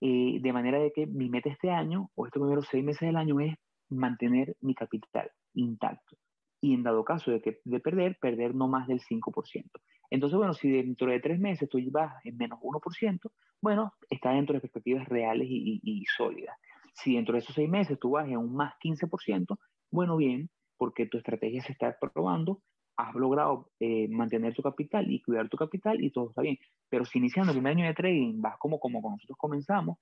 eh, 0.00 0.38
de 0.40 0.52
manera 0.52 0.78
de 0.78 0.92
que 0.92 1.06
mi 1.06 1.28
meta 1.28 1.50
este 1.50 1.70
año 1.70 2.10
o 2.14 2.26
estos 2.26 2.40
primeros 2.40 2.66
seis 2.70 2.84
meses 2.84 3.06
del 3.06 3.16
año 3.16 3.38
es 3.40 3.54
mantener 3.96 4.56
mi 4.60 4.74
capital 4.74 5.30
intacto. 5.54 6.16
Y 6.60 6.74
en 6.74 6.82
dado 6.82 7.04
caso 7.04 7.30
de, 7.30 7.42
que, 7.42 7.60
de 7.64 7.80
perder, 7.80 8.18
perder 8.20 8.54
no 8.54 8.68
más 8.68 8.88
del 8.88 9.00
5%. 9.00 9.70
Entonces, 10.10 10.36
bueno, 10.36 10.54
si 10.54 10.70
dentro 10.70 11.10
de 11.10 11.20
tres 11.20 11.38
meses 11.38 11.68
tú 11.68 11.78
vas 11.90 12.14
en 12.24 12.36
menos 12.36 12.58
1%, 12.60 13.20
bueno, 13.60 13.92
está 14.10 14.30
dentro 14.30 14.52
de 14.52 14.58
expectativas 14.58 15.08
reales 15.08 15.48
y, 15.50 16.04
sólidas. 16.16 16.56
Si 16.94 17.16
dentro 17.16 17.32
de 17.34 17.40
esos 17.40 17.54
seis 17.54 17.68
meses 17.68 17.98
tú 17.98 18.10
vas 18.10 18.28
en 18.28 18.36
un 18.36 18.54
más 18.54 18.74
15%, 18.82 19.58
bueno, 19.90 20.16
bien, 20.16 20.50
porque 20.76 21.06
tu 21.06 21.18
estrategia 21.18 21.62
se 21.62 21.72
está 21.72 21.96
probando, 21.98 22.60
has 22.96 23.14
logrado 23.14 23.70
eh, 23.80 24.06
mantener 24.08 24.54
tu 24.54 24.62
capital 24.62 25.10
y 25.10 25.20
cuidar 25.20 25.48
tu 25.48 25.56
capital 25.56 26.02
y 26.02 26.10
todo 26.10 26.28
está 26.28 26.42
bien. 26.42 26.58
Pero 26.88 27.04
si 27.04 27.18
iniciando 27.18 27.50
el 27.50 27.58
primer 27.58 27.72
año 27.72 27.86
de 27.86 27.94
trading 27.94 28.40
vas 28.40 28.56
como, 28.58 28.78
como 28.78 29.00
nosotros 29.10 29.36
comenzamos, 29.36 29.98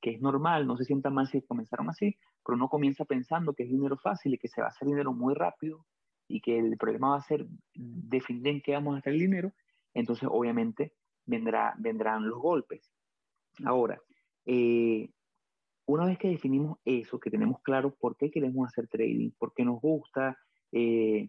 que 0.00 0.10
es 0.10 0.20
normal, 0.20 0.66
no 0.66 0.76
se 0.76 0.84
sientan 0.84 1.14
mal 1.14 1.26
si 1.26 1.42
comenzaron 1.42 1.88
así, 1.88 2.16
pero 2.44 2.56
uno 2.56 2.68
comienza 2.68 3.04
pensando 3.04 3.54
que 3.54 3.64
es 3.64 3.70
dinero 3.70 3.96
fácil 3.96 4.34
y 4.34 4.38
que 4.38 4.48
se 4.48 4.60
va 4.60 4.68
a 4.68 4.70
hacer 4.70 4.88
dinero 4.88 5.12
muy 5.12 5.34
rápido 5.34 5.84
y 6.28 6.40
que 6.40 6.58
el 6.58 6.76
problema 6.76 7.10
va 7.10 7.16
a 7.16 7.22
ser 7.22 7.46
definir 7.74 8.48
en 8.48 8.60
qué 8.60 8.72
vamos 8.72 8.94
a 8.94 8.98
hacer 8.98 9.14
el 9.14 9.20
dinero, 9.20 9.52
entonces 9.94 10.28
obviamente 10.30 10.92
vendrá, 11.24 11.74
vendrán 11.78 12.28
los 12.28 12.38
golpes. 12.38 12.90
Ahora, 13.64 14.00
eh, 14.44 15.08
una 15.86 16.06
vez 16.06 16.18
que 16.18 16.28
definimos 16.28 16.78
eso, 16.84 17.20
que 17.20 17.30
tenemos 17.30 17.60
claro 17.62 17.94
por 17.94 18.16
qué 18.16 18.30
queremos 18.30 18.66
hacer 18.68 18.88
trading, 18.88 19.30
por 19.38 19.54
qué 19.54 19.64
nos 19.64 19.80
gusta, 19.80 20.36
eh, 20.72 21.28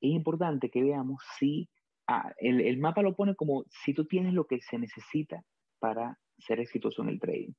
es 0.00 0.10
importante 0.10 0.70
que 0.70 0.82
veamos 0.82 1.22
si 1.38 1.68
ah, 2.06 2.32
el, 2.38 2.60
el, 2.60 2.78
mapa 2.78 3.02
lo 3.02 3.16
pone 3.16 3.34
como 3.34 3.64
si 3.68 3.94
tú 3.94 4.06
tienes 4.06 4.32
lo 4.32 4.46
que 4.46 4.60
se 4.60 4.78
necesita 4.78 5.42
para 5.78 6.18
ser 6.38 6.60
exitoso 6.60 7.02
en 7.02 7.08
el 7.08 7.20
trading. 7.20 7.52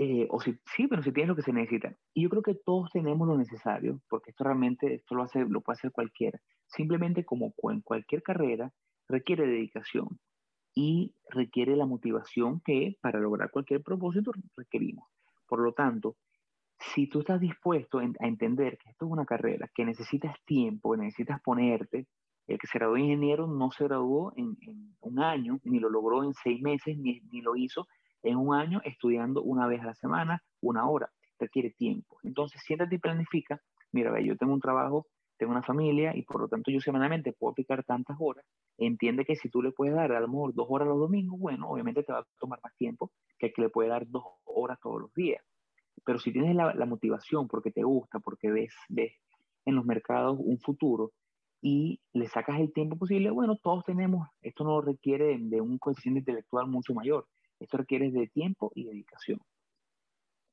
Eh, 0.00 0.28
o 0.30 0.40
si, 0.40 0.56
sí, 0.76 0.86
pero 0.86 1.02
si 1.02 1.10
tienes 1.10 1.28
lo 1.28 1.34
que 1.34 1.42
se 1.42 1.52
necesita. 1.52 1.92
Y 2.14 2.22
yo 2.22 2.28
creo 2.28 2.42
que 2.42 2.54
todos 2.54 2.88
tenemos 2.92 3.26
lo 3.26 3.36
necesario, 3.36 4.00
porque 4.08 4.30
esto 4.30 4.44
realmente, 4.44 4.94
esto 4.94 5.16
lo, 5.16 5.24
hace, 5.24 5.40
lo 5.40 5.60
puede 5.60 5.74
hacer 5.76 5.90
cualquiera. 5.90 6.38
Simplemente 6.68 7.24
como 7.24 7.52
en 7.64 7.80
cualquier 7.80 8.22
carrera, 8.22 8.72
requiere 9.08 9.48
dedicación 9.48 10.20
y 10.72 11.16
requiere 11.30 11.74
la 11.74 11.84
motivación 11.84 12.60
que 12.64 12.96
para 13.00 13.18
lograr 13.18 13.50
cualquier 13.50 13.82
propósito 13.82 14.30
requerimos. 14.56 15.08
Por 15.48 15.58
lo 15.58 15.72
tanto, 15.72 16.14
si 16.78 17.08
tú 17.08 17.18
estás 17.18 17.40
dispuesto 17.40 17.98
a 17.98 18.26
entender 18.28 18.78
que 18.78 18.90
esto 18.90 19.06
es 19.06 19.10
una 19.10 19.26
carrera, 19.26 19.68
que 19.74 19.84
necesitas 19.84 20.36
tiempo, 20.44 20.92
que 20.92 20.98
necesitas 20.98 21.42
ponerte, 21.42 22.06
el 22.46 22.56
que 22.56 22.68
se 22.68 22.78
graduó 22.78 22.94
de 22.94 23.00
ingeniero 23.00 23.48
no 23.48 23.72
se 23.72 23.82
graduó 23.82 24.32
en, 24.36 24.56
un 25.00 25.18
año, 25.18 25.58
ni 25.64 25.80
lo 25.80 25.90
logró 25.90 26.22
en 26.22 26.34
seis 26.34 26.62
meses, 26.62 26.96
ni, 26.96 27.20
ni 27.32 27.40
lo 27.40 27.56
hizo 27.56 27.88
en 28.22 28.36
un 28.36 28.54
año 28.54 28.80
estudiando 28.84 29.42
una 29.42 29.66
vez 29.66 29.80
a 29.82 29.86
la 29.86 29.94
semana, 29.94 30.42
una 30.60 30.88
hora. 30.88 31.10
Requiere 31.38 31.70
tiempo. 31.70 32.18
Entonces, 32.22 32.60
siéntate 32.64 32.96
y 32.96 32.98
planifica. 32.98 33.60
Mira, 33.92 34.10
ve, 34.10 34.24
yo 34.24 34.36
tengo 34.36 34.52
un 34.52 34.60
trabajo, 34.60 35.06
tengo 35.38 35.52
una 35.52 35.62
familia 35.62 36.14
y 36.14 36.22
por 36.22 36.40
lo 36.40 36.48
tanto 36.48 36.70
yo 36.70 36.80
semanalmente 36.80 37.32
puedo 37.32 37.52
aplicar 37.52 37.84
tantas 37.84 38.16
horas. 38.20 38.44
Entiende 38.76 39.24
que 39.24 39.36
si 39.36 39.48
tú 39.48 39.62
le 39.62 39.72
puedes 39.72 39.94
dar 39.94 40.12
a 40.12 40.20
lo 40.20 40.28
mejor 40.28 40.54
dos 40.54 40.66
horas 40.68 40.88
los 40.88 40.98
domingos, 40.98 41.38
bueno, 41.38 41.70
obviamente 41.70 42.02
te 42.02 42.12
va 42.12 42.20
a 42.20 42.26
tomar 42.38 42.60
más 42.62 42.74
tiempo 42.76 43.12
que 43.38 43.46
el 43.46 43.52
que 43.52 43.62
le 43.62 43.68
puede 43.70 43.88
dar 43.88 44.06
dos 44.08 44.24
horas 44.44 44.78
todos 44.82 45.00
los 45.00 45.14
días. 45.14 45.42
Pero 46.04 46.18
si 46.18 46.32
tienes 46.32 46.54
la, 46.54 46.86
motivación 46.86 47.48
porque 47.48 47.70
te 47.70 47.82
gusta, 47.82 48.18
porque 48.18 48.50
ves, 48.50 48.74
ves 48.88 49.12
en 49.64 49.76
los 49.76 49.84
mercados 49.84 50.38
un 50.40 50.58
futuro 50.58 51.12
y 51.60 52.00
le 52.12 52.28
sacas 52.28 52.60
el 52.60 52.72
tiempo 52.72 52.96
posible, 52.96 53.30
bueno, 53.30 53.56
todos 53.56 53.84
tenemos, 53.84 54.28
esto 54.42 54.64
no 54.64 54.80
requiere 54.80 55.36
de 55.38 55.60
un 55.60 55.78
coeficiente 55.78 56.20
intelectual 56.20 56.66
mucho 56.68 56.94
mayor. 56.94 57.26
Esto 57.60 57.76
requiere 57.76 58.10
de 58.10 58.26
tiempo 58.28 58.72
y 58.74 58.84
dedicación. 58.84 59.40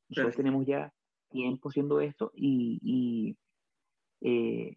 Nosotros 0.10 0.36
tenemos 0.36 0.66
ya 0.66 0.94
tiempo 1.30 1.70
haciendo 1.70 2.00
esto 2.00 2.32
y, 2.36 3.38
eh, 4.22 4.76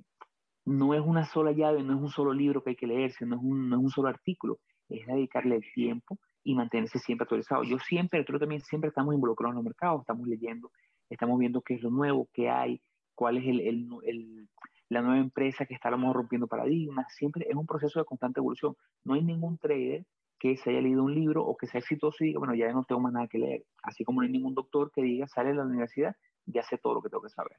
no 0.65 0.95
es 0.95 1.01
una 1.01 1.25
sola 1.25 1.53
llave, 1.53 1.83
no 1.83 1.95
es 1.95 2.01
un 2.01 2.11
solo 2.11 2.33
libro 2.33 2.63
que 2.63 2.71
hay 2.71 2.77
que 2.77 2.87
leerse, 2.87 3.25
no 3.25 3.37
es 3.37 3.43
un, 3.43 3.71
no 3.71 3.77
es 3.77 3.83
un 3.83 3.91
solo 3.91 4.09
artículo, 4.09 4.59
es 4.89 5.07
dedicarle 5.07 5.57
el 5.57 5.65
tiempo 5.73 6.19
y 6.45 6.55
mantenerse 6.55 6.99
siempre 6.99 7.25
actualizado. 7.25 7.65
Yo 7.65 7.79
siempre, 7.79 8.19
nosotros 8.19 8.41
también 8.41 8.61
siempre 8.63 8.89
estamos 8.89 9.15
involucrados 9.15 9.53
en 9.53 9.57
los 9.57 9.65
mercados, 9.65 10.01
estamos 10.01 10.27
leyendo, 10.27 10.71
estamos 11.09 11.39
viendo 11.39 11.63
qué 11.63 11.75
es 11.75 11.83
lo 11.83 11.91
nuevo, 11.91 12.29
qué 12.35 12.51
hay, 12.51 12.83
cuál 13.15 13.39
es 13.39 13.47
el, 13.47 13.61
el, 13.61 13.89
el, 14.05 14.49
la 14.89 15.03
nueva 15.03 15.19
empresa 15.19 15.67
que 15.67 15.75
está 15.75 15.89
a 15.89 15.93
lo 15.93 15.99
mejor 15.99 16.17
rompiendo 16.17 16.47
paradigmas. 16.47 17.07
Siempre 17.15 17.47
es 17.49 17.57
un 17.57 17.67
proceso 17.67 17.99
de 17.99 18.05
constante 18.05 18.41
evolución. 18.41 18.77
No 19.05 19.15
hay 19.15 19.23
ningún 19.23 19.59
trader 19.59 20.05
que 20.39 20.57
se 20.57 20.71
haya 20.71 20.81
leído 20.81 21.03
un 21.03 21.15
libro 21.15 21.45
o 21.45 21.57
que 21.57 21.67
sea 21.67 21.81
exitoso 21.81 22.23
y 22.23 22.29
diga, 22.29 22.39
bueno, 22.39 22.55
ya 22.55 22.73
no 22.73 22.85
tengo 22.85 23.01
más 23.01 23.13
nada 23.13 23.29
que 23.29 23.39
leer. 23.39 23.65
Así 23.83 24.05
como 24.05 24.21
no 24.21 24.27
hay 24.27 24.33
ningún 24.33 24.55
doctor 24.55 24.91
que 24.93 25.03
diga, 25.03 25.27
sale 25.29 25.51
de 25.51 25.57
la 25.57 25.65
universidad, 25.65 26.15
ya 26.47 26.63
sé 26.63 26.79
todo 26.79 26.95
lo 26.95 27.03
que 27.03 27.09
tengo 27.09 27.23
que 27.23 27.31
saber. 27.31 27.57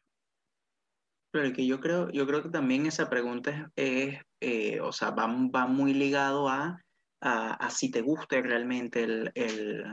Pero 1.32 1.54
que 1.54 1.68
yo 1.68 1.80
creo, 1.80 2.10
yo 2.10 2.26
creo 2.26 2.42
que 2.42 2.50
también 2.50 2.86
esa 2.86 3.10
pregunta 3.10 3.72
es, 3.76 4.20
eh, 4.42 4.80
o 4.82 4.92
sea, 4.92 5.12
va, 5.12 5.28
va, 5.28 5.68
muy 5.68 5.94
ligado 5.94 6.50
a, 6.50 6.82
a, 7.22 7.54
a, 7.54 7.70
si 7.70 7.92
te 7.92 8.02
gusta 8.02 8.42
realmente 8.42 9.04
el, 9.04 9.32
el, 9.36 9.84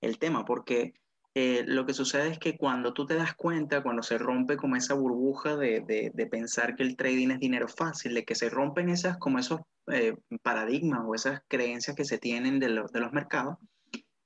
el 0.00 0.18
tema, 0.18 0.44
porque 0.44 0.94
eh, 1.40 1.62
lo 1.68 1.86
que 1.86 1.94
sucede 1.94 2.30
es 2.30 2.38
que 2.40 2.58
cuando 2.58 2.92
tú 2.92 3.06
te 3.06 3.14
das 3.14 3.32
cuenta, 3.32 3.80
cuando 3.80 4.02
se 4.02 4.18
rompe 4.18 4.56
como 4.56 4.74
esa 4.74 4.94
burbuja 4.94 5.56
de, 5.56 5.82
de, 5.82 6.10
de, 6.12 6.26
pensar 6.26 6.74
que 6.74 6.82
el 6.82 6.96
trading 6.96 7.30
es 7.30 7.38
dinero 7.38 7.68
fácil, 7.68 8.14
de 8.14 8.24
que 8.24 8.34
se 8.34 8.50
rompen 8.50 8.88
esas, 8.88 9.18
como 9.18 9.38
esos 9.38 9.60
eh, 9.86 10.16
paradigmas 10.42 11.02
o 11.06 11.14
esas 11.14 11.40
creencias 11.46 11.94
que 11.94 12.04
se 12.04 12.18
tienen 12.18 12.58
de, 12.58 12.66
de 12.92 13.00
los 13.00 13.12
mercados, 13.12 13.56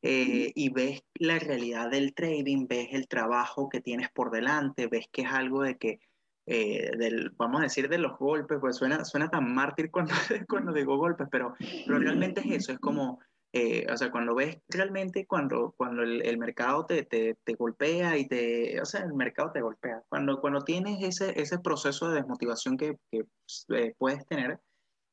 eh, 0.00 0.52
y 0.54 0.71
ves 0.71 1.02
la 1.12 1.38
realidad 1.38 1.90
del 1.90 2.14
trading, 2.14 2.66
ves 2.66 2.88
el 2.92 3.07
trabajo 3.09 3.69
que 3.69 3.83
tienes 3.83 4.09
por 4.11 4.31
delante, 4.31 4.87
ves 4.87 5.07
que 5.12 5.21
es 5.21 5.28
algo 5.31 5.61
de 5.61 5.76
que, 5.76 6.00
del, 6.47 7.28
vamos 7.37 7.61
a 7.61 7.64
decir, 7.64 7.90
de 7.90 7.99
los 7.99 8.19
golpes, 8.19 8.57
pues 8.59 8.76
suena, 8.76 9.04
suena 9.04 9.28
tan 9.28 9.52
mártir 9.52 9.90
cuando, 9.90 10.14
cuando 10.49 10.73
digo 10.73 10.97
golpes, 10.97 11.28
pero, 11.31 11.57
pero 11.87 11.99
realmente 11.99 12.40
es 12.40 12.62
eso, 12.62 12.73
es 12.73 12.78
como 12.78 13.21
eh, 13.54 13.87
o 13.92 13.97
sea, 13.99 14.11
cuando 14.11 14.35
ves 14.35 14.59
realmente, 14.68 15.26
cuando, 15.26 15.75
cuando 15.76 16.02
el, 16.02 16.23
el 16.23 16.38
mercado 16.38 16.87
te, 16.87 17.02
te, 17.04 17.37
te, 17.44 17.54
golpea 17.54 18.16
y 18.16 18.26
te, 18.26 18.80
o 18.80 18.87
sea, 18.87 19.02
el 19.02 19.12
mercado 19.12 19.52
te 19.52 19.61
golpea, 19.61 20.02
cuando, 20.09 20.40
cuando 20.40 20.62
tienes 20.62 21.02
ese, 21.02 21.38
ese 21.38 21.59
proceso 21.59 22.09
de 22.09 22.16
desmotivación 22.16 22.78
que, 22.78 22.97
que 23.11 23.26
eh, 23.75 23.94
puedes 23.99 24.25
tener, 24.26 24.59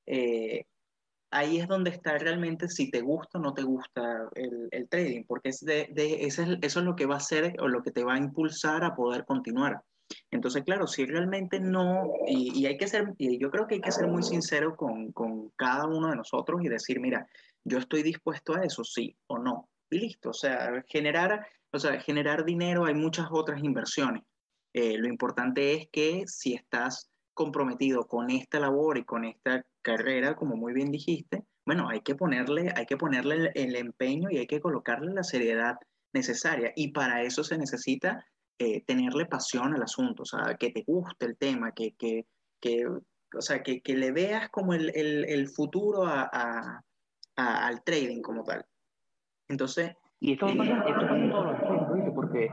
eh, 0.06 0.64
ahí 1.32 1.60
es 1.60 1.68
donde 1.68 1.92
está 1.92 2.18
realmente 2.18 2.70
si 2.70 2.90
te 2.90 3.02
gusta 3.02 3.40
o 3.40 3.42
no 3.42 3.54
te 3.54 3.64
gusta 3.64 4.30
el, 4.36 4.70
el 4.72 4.88
trading, 4.88 5.26
porque 5.26 5.50
es 5.50 5.60
de, 5.60 5.90
de 5.92 6.26
eso, 6.26 6.44
es, 6.44 6.58
eso 6.62 6.80
es 6.80 6.86
lo 6.86 6.96
que 6.96 7.06
va 7.06 7.16
a 7.16 7.18
hacer 7.18 7.56
o 7.60 7.68
lo 7.68 7.84
que 7.84 7.92
te 7.92 8.06
va 8.06 8.14
a 8.14 8.20
impulsar 8.20 8.86
a 8.86 8.96
poder 8.96 9.26
continuar. 9.26 9.82
Entonces, 10.32 10.64
claro, 10.64 10.88
si 10.88 11.06
realmente 11.06 11.60
no, 11.60 12.12
y, 12.26 12.58
y, 12.60 12.66
hay 12.66 12.78
que 12.78 12.88
ser, 12.88 13.14
y 13.18 13.38
yo 13.38 13.52
creo 13.52 13.68
que 13.68 13.76
hay 13.76 13.82
que 13.82 13.92
ser 13.92 14.08
muy 14.08 14.24
sincero 14.24 14.76
con, 14.76 15.12
con 15.12 15.50
cada 15.56 15.86
uno 15.86 16.10
de 16.10 16.16
nosotros 16.16 16.62
y 16.64 16.70
decir, 16.70 17.00
mira, 17.00 17.28
yo 17.64 17.78
estoy 17.78 18.04
dispuesto 18.04 18.56
a 18.56 18.64
eso, 18.64 18.84
sí 18.84 19.16
o 19.28 19.40
no. 19.40 19.70
Y 19.90 20.00
listo, 20.00 20.30
o 20.30 20.34
sea, 20.34 20.84
generar, 20.88 21.48
o 21.72 21.80
sea, 21.80 22.00
generar 22.02 22.46
dinero, 22.46 22.86
hay 22.86 22.94
muchas 22.94 23.28
otras 23.32 23.64
inversiones. 23.64 24.24
Eh, 24.74 24.98
lo 24.98 25.08
importante 25.08 25.74
es 25.74 25.88
que 25.92 26.24
si 26.28 26.54
estás 26.54 27.10
comprometido 27.34 28.08
con 28.08 28.30
esta 28.30 28.60
labor 28.60 28.98
y 28.98 29.06
con 29.06 29.26
esta 29.26 29.66
carrera, 29.82 30.36
como 30.36 30.56
muy 30.56 30.74
bien 30.74 30.92
dijiste, 30.92 31.44
bueno, 31.66 31.90
hay 31.90 32.02
que 32.02 32.16
ponerle, 32.16 32.72
hay 32.76 32.86
que 32.86 32.98
ponerle 32.98 33.36
el, 33.36 33.52
el 33.56 33.76
empeño 33.76 34.30
y 34.30 34.38
hay 34.38 34.48
que 34.48 34.60
colocarle 34.60 35.14
la 35.14 35.24
seriedad 35.24 35.76
necesaria. 36.14 36.72
Y 36.76 36.92
para 36.92 37.24
eso 37.24 37.44
se 37.44 37.58
necesita 37.58 38.26
eh, 38.62 38.84
tenerle 38.86 39.26
pasión 39.26 39.74
al 39.74 39.84
asunto, 39.84 40.24
o 40.24 40.26
sea, 40.26 40.58
que 40.60 40.72
te 40.72 40.84
guste 40.86 41.26
el 41.26 41.38
tema, 41.38 41.72
que, 41.72 41.94
que, 41.94 42.26
que 42.60 42.86
o 42.86 43.42
sea, 43.42 43.64
que, 43.64 43.82
que, 43.82 43.96
le 43.96 44.12
veas 44.12 44.50
como 44.50 44.74
el, 44.74 44.92
el, 44.96 45.24
el 45.26 45.48
futuro 45.48 46.06
a, 46.06 46.30
a, 46.34 46.84
al 47.40 47.84
trading 47.84 48.22
como 48.22 48.44
tal. 48.44 48.66
Entonces... 49.48 49.96
Y 50.22 50.34
esto, 50.34 50.48
pasa, 50.48 50.84
esto 50.86 51.02
pasa 51.02 51.18
en 51.18 51.32
todos 51.32 51.46
los 51.46 51.56
aspectos, 51.56 52.14
porque 52.14 52.50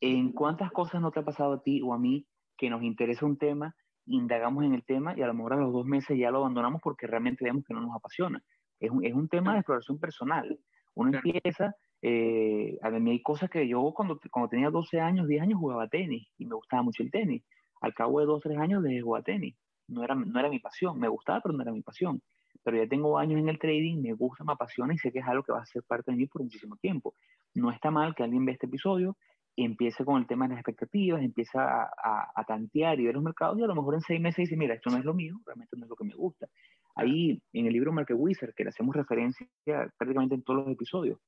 en 0.00 0.32
cuántas 0.32 0.70
cosas 0.70 1.00
no 1.00 1.10
te 1.10 1.18
ha 1.18 1.24
pasado 1.24 1.54
a 1.54 1.62
ti 1.62 1.82
o 1.82 1.92
a 1.92 1.98
mí 1.98 2.24
que 2.56 2.70
nos 2.70 2.82
interesa 2.84 3.26
un 3.26 3.36
tema, 3.36 3.74
indagamos 4.06 4.64
en 4.64 4.74
el 4.74 4.84
tema 4.84 5.14
y 5.16 5.22
a 5.22 5.26
lo 5.26 5.34
mejor 5.34 5.54
a 5.54 5.56
los 5.56 5.72
dos 5.72 5.84
meses 5.84 6.16
ya 6.16 6.30
lo 6.30 6.38
abandonamos 6.38 6.80
porque 6.80 7.08
realmente 7.08 7.44
vemos 7.44 7.64
que 7.64 7.74
no 7.74 7.80
nos 7.80 7.94
apasiona. 7.94 8.40
Es 8.78 8.90
un, 8.90 9.04
es 9.04 9.14
un 9.14 9.28
tema 9.28 9.52
de 9.52 9.58
exploración 9.58 9.98
personal. 9.98 10.60
Uno 10.94 11.18
empieza, 11.18 11.74
eh, 12.02 12.78
a 12.82 12.90
mí 12.90 13.10
hay 13.10 13.22
cosas 13.22 13.50
que 13.50 13.66
yo 13.66 13.92
cuando, 13.94 14.20
cuando 14.30 14.48
tenía 14.48 14.70
12 14.70 15.00
años, 15.00 15.26
10 15.26 15.42
años 15.42 15.58
jugaba 15.58 15.88
tenis 15.88 16.28
y 16.38 16.46
me 16.46 16.54
gustaba 16.54 16.82
mucho 16.84 17.02
el 17.02 17.10
tenis. 17.10 17.42
Al 17.80 17.94
cabo 17.94 18.20
de 18.20 18.26
2, 18.26 18.40
3 18.42 18.58
años 18.58 18.82
dejé 18.84 19.00
jugar 19.00 19.24
tenis. 19.24 19.56
No 19.88 20.04
era, 20.04 20.14
no 20.14 20.38
era 20.38 20.48
mi 20.48 20.60
pasión, 20.60 20.98
me 21.00 21.08
gustaba, 21.08 21.40
pero 21.40 21.54
no 21.54 21.62
era 21.62 21.72
mi 21.72 21.82
pasión 21.82 22.22
pero 22.62 22.76
ya 22.76 22.88
tengo 22.88 23.18
años 23.18 23.40
en 23.40 23.48
el 23.48 23.58
trading, 23.58 24.02
me 24.02 24.12
gusta, 24.12 24.44
me 24.44 24.52
apasiona 24.52 24.94
y 24.94 24.98
sé 24.98 25.12
que 25.12 25.20
es 25.20 25.26
algo 25.26 25.42
que 25.42 25.52
va 25.52 25.62
a 25.62 25.66
ser 25.66 25.82
parte 25.82 26.10
de 26.10 26.16
mí 26.16 26.26
por 26.26 26.42
muchísimo 26.42 26.76
tiempo. 26.76 27.14
No 27.54 27.70
está 27.70 27.90
mal 27.90 28.14
que 28.14 28.22
alguien 28.22 28.44
vea 28.44 28.54
este 28.54 28.66
episodio 28.66 29.16
empiece 29.64 30.04
con 30.04 30.20
el 30.20 30.26
tema 30.26 30.46
de 30.46 30.50
las 30.50 30.60
expectativas, 30.60 31.22
empieza 31.22 31.60
a, 31.60 31.90
a, 32.02 32.32
a, 32.34 32.44
tantear 32.44 33.00
y 33.00 33.06
ver 33.06 33.14
los 33.14 33.24
mercados 33.24 33.58
y 33.58 33.62
a 33.62 33.66
lo 33.66 33.74
mejor 33.74 33.94
en 33.94 34.00
seis 34.00 34.20
meses 34.20 34.44
dice, 34.44 34.56
mira, 34.56 34.74
esto 34.74 34.90
no 34.90 34.98
es 34.98 35.04
lo 35.04 35.14
mío, 35.14 35.40
realmente 35.44 35.76
no 35.76 35.84
es 35.84 35.90
lo 35.90 35.96
que 35.96 36.04
me 36.04 36.14
gusta. 36.14 36.48
Ahí 36.94 37.40
en 37.52 37.66
el 37.66 37.72
libro 37.72 37.92
Market 37.92 38.16
Wizard, 38.18 38.54
que 38.54 38.64
le 38.64 38.70
hacemos 38.70 38.94
referencia 38.94 39.48
prácticamente 39.96 40.34
en 40.34 40.42
todos 40.42 40.64
los 40.64 40.72
episodios, 40.72 41.18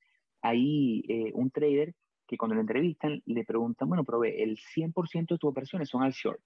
hay 0.43 1.03
eh, 1.09 1.33
un 1.35 1.51
trader 1.51 1.95
que 2.27 2.37
cuando 2.37 2.55
le 2.55 2.61
entrevistan 2.61 3.21
le 3.27 3.45
preguntan, 3.45 3.89
bueno, 3.89 4.05
pero 4.05 4.21
ve, 4.21 4.43
el 4.43 4.57
100% 4.57 5.35
de 5.35 5.39
tus 5.39 5.51
operaciones 5.51 5.89
son 5.89 6.03
al 6.03 6.13
short, 6.13 6.41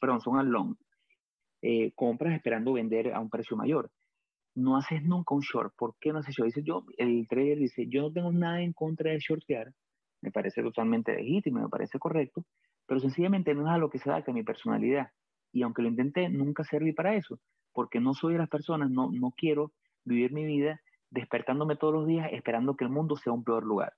perdón, 0.00 0.20
son 0.20 0.38
al 0.38 0.48
long. 0.48 0.76
Eh, 1.62 1.92
compras 1.94 2.34
esperando 2.34 2.72
vender 2.72 3.12
a 3.14 3.20
un 3.20 3.30
precio 3.30 3.56
mayor 3.56 3.90
no 4.54 4.76
haces 4.76 5.02
nunca 5.02 5.34
un 5.34 5.40
short. 5.40 5.74
¿Por 5.76 5.94
qué 6.00 6.12
no 6.12 6.18
haces 6.18 6.34
short? 6.34 6.46
Dice 6.46 6.62
yo, 6.62 6.84
el 6.98 7.26
trader 7.28 7.58
dice, 7.58 7.86
yo 7.88 8.02
no 8.02 8.12
tengo 8.12 8.32
nada 8.32 8.60
en 8.62 8.72
contra 8.72 9.10
de 9.10 9.18
shortear, 9.18 9.72
me 10.20 10.30
parece 10.30 10.62
totalmente 10.62 11.14
legítimo, 11.14 11.60
me 11.60 11.68
parece 11.68 11.98
correcto, 11.98 12.44
pero 12.86 13.00
sencillamente 13.00 13.54
no 13.54 13.66
es 13.66 13.74
a 13.74 13.78
lo 13.78 13.90
que 13.90 13.98
se 13.98 14.10
adapta 14.10 14.30
a 14.30 14.34
mi 14.34 14.42
personalidad. 14.42 15.10
Y 15.52 15.62
aunque 15.62 15.82
lo 15.82 15.88
intenté, 15.88 16.28
nunca 16.28 16.64
serví 16.64 16.92
para 16.92 17.14
eso, 17.14 17.38
porque 17.72 18.00
no 18.00 18.14
soy 18.14 18.34
de 18.34 18.38
las 18.40 18.48
personas, 18.48 18.90
no, 18.90 19.10
no 19.10 19.32
quiero 19.36 19.72
vivir 20.04 20.32
mi 20.32 20.44
vida 20.44 20.80
despertándome 21.10 21.76
todos 21.76 21.92
los 21.92 22.06
días 22.06 22.28
esperando 22.32 22.74
que 22.74 22.84
el 22.84 22.90
mundo 22.90 23.16
sea 23.16 23.32
un 23.32 23.44
peor 23.44 23.64
lugar. 23.64 23.92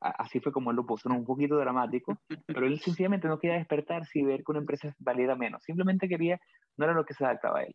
Así 0.00 0.40
fue 0.40 0.52
como 0.52 0.70
él 0.70 0.76
lo 0.76 0.84
puso, 0.84 1.08
un 1.08 1.24
poquito 1.24 1.56
dramático, 1.56 2.18
pero 2.46 2.66
él 2.66 2.78
sencillamente 2.80 3.28
no 3.28 3.38
quería 3.38 3.56
despertar 3.56 4.02
y 4.12 4.22
ver 4.22 4.42
que 4.42 4.50
una 4.50 4.60
empresa 4.60 4.94
valiera 4.98 5.36
menos, 5.36 5.62
simplemente 5.62 6.08
quería, 6.08 6.40
no 6.76 6.84
era 6.84 6.94
lo 6.94 7.04
que 7.04 7.14
se 7.14 7.24
adaptaba 7.24 7.60
a 7.60 7.64
él 7.64 7.74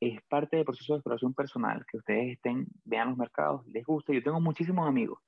es 0.00 0.20
parte 0.28 0.56
del 0.56 0.64
proceso 0.64 0.92
de 0.92 0.98
exploración 0.98 1.34
personal, 1.34 1.84
que 1.90 1.98
ustedes 1.98 2.32
estén, 2.32 2.66
vean 2.84 3.10
los 3.10 3.18
mercados, 3.18 3.66
les 3.66 3.84
gusta. 3.84 4.12
Yo 4.12 4.22
tengo 4.22 4.40
muchísimos 4.40 4.86
amigos 4.86 5.18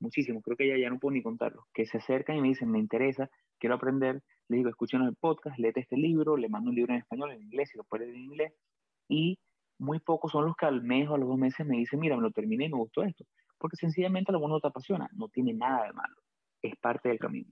muchísimos, 0.00 0.42
creo 0.42 0.56
que 0.56 0.68
ya, 0.68 0.76
ya 0.76 0.90
no 0.90 0.98
puedo 0.98 1.14
ni 1.14 1.22
contarlos, 1.22 1.64
que 1.72 1.86
se 1.86 1.98
acercan 1.98 2.36
y 2.36 2.40
me 2.40 2.48
dicen, 2.48 2.70
me 2.70 2.78
interesa, 2.78 3.30
quiero 3.58 3.76
aprender, 3.76 4.22
les 4.48 4.58
digo, 4.58 4.68
escuchen 4.68 5.02
el 5.02 5.16
podcast, 5.16 5.58
léete 5.58 5.80
este 5.80 5.96
libro, 5.96 6.36
le 6.36 6.48
mando 6.48 6.70
un 6.70 6.76
libro 6.76 6.92
en 6.92 7.00
español, 7.00 7.32
en 7.32 7.42
inglés, 7.42 7.70
y 7.74 7.78
lo 7.78 7.84
puede 7.84 8.06
leer 8.06 8.16
en 8.16 8.24
inglés, 8.24 8.52
y 9.08 9.38
muy 9.78 10.00
pocos 10.00 10.32
son 10.32 10.46
los 10.46 10.56
que 10.56 10.66
al 10.66 10.82
mes 10.82 11.08
o 11.08 11.14
a 11.14 11.18
los 11.18 11.28
dos 11.28 11.38
meses 11.38 11.66
me 11.66 11.76
dicen, 11.76 12.00
mira, 12.00 12.16
me 12.16 12.22
lo 12.22 12.30
terminé 12.30 12.66
y 12.66 12.68
me 12.68 12.78
gustó 12.78 13.02
esto, 13.02 13.24
porque 13.58 13.76
sencillamente 13.76 14.32
lo 14.32 14.46
no 14.46 14.60
te 14.60 14.68
apasiona, 14.68 15.08
no 15.12 15.28
tiene 15.28 15.52
nada 15.54 15.86
de 15.86 15.92
malo, 15.92 16.16
es 16.62 16.76
parte 16.76 17.08
del 17.08 17.18
camino. 17.18 17.50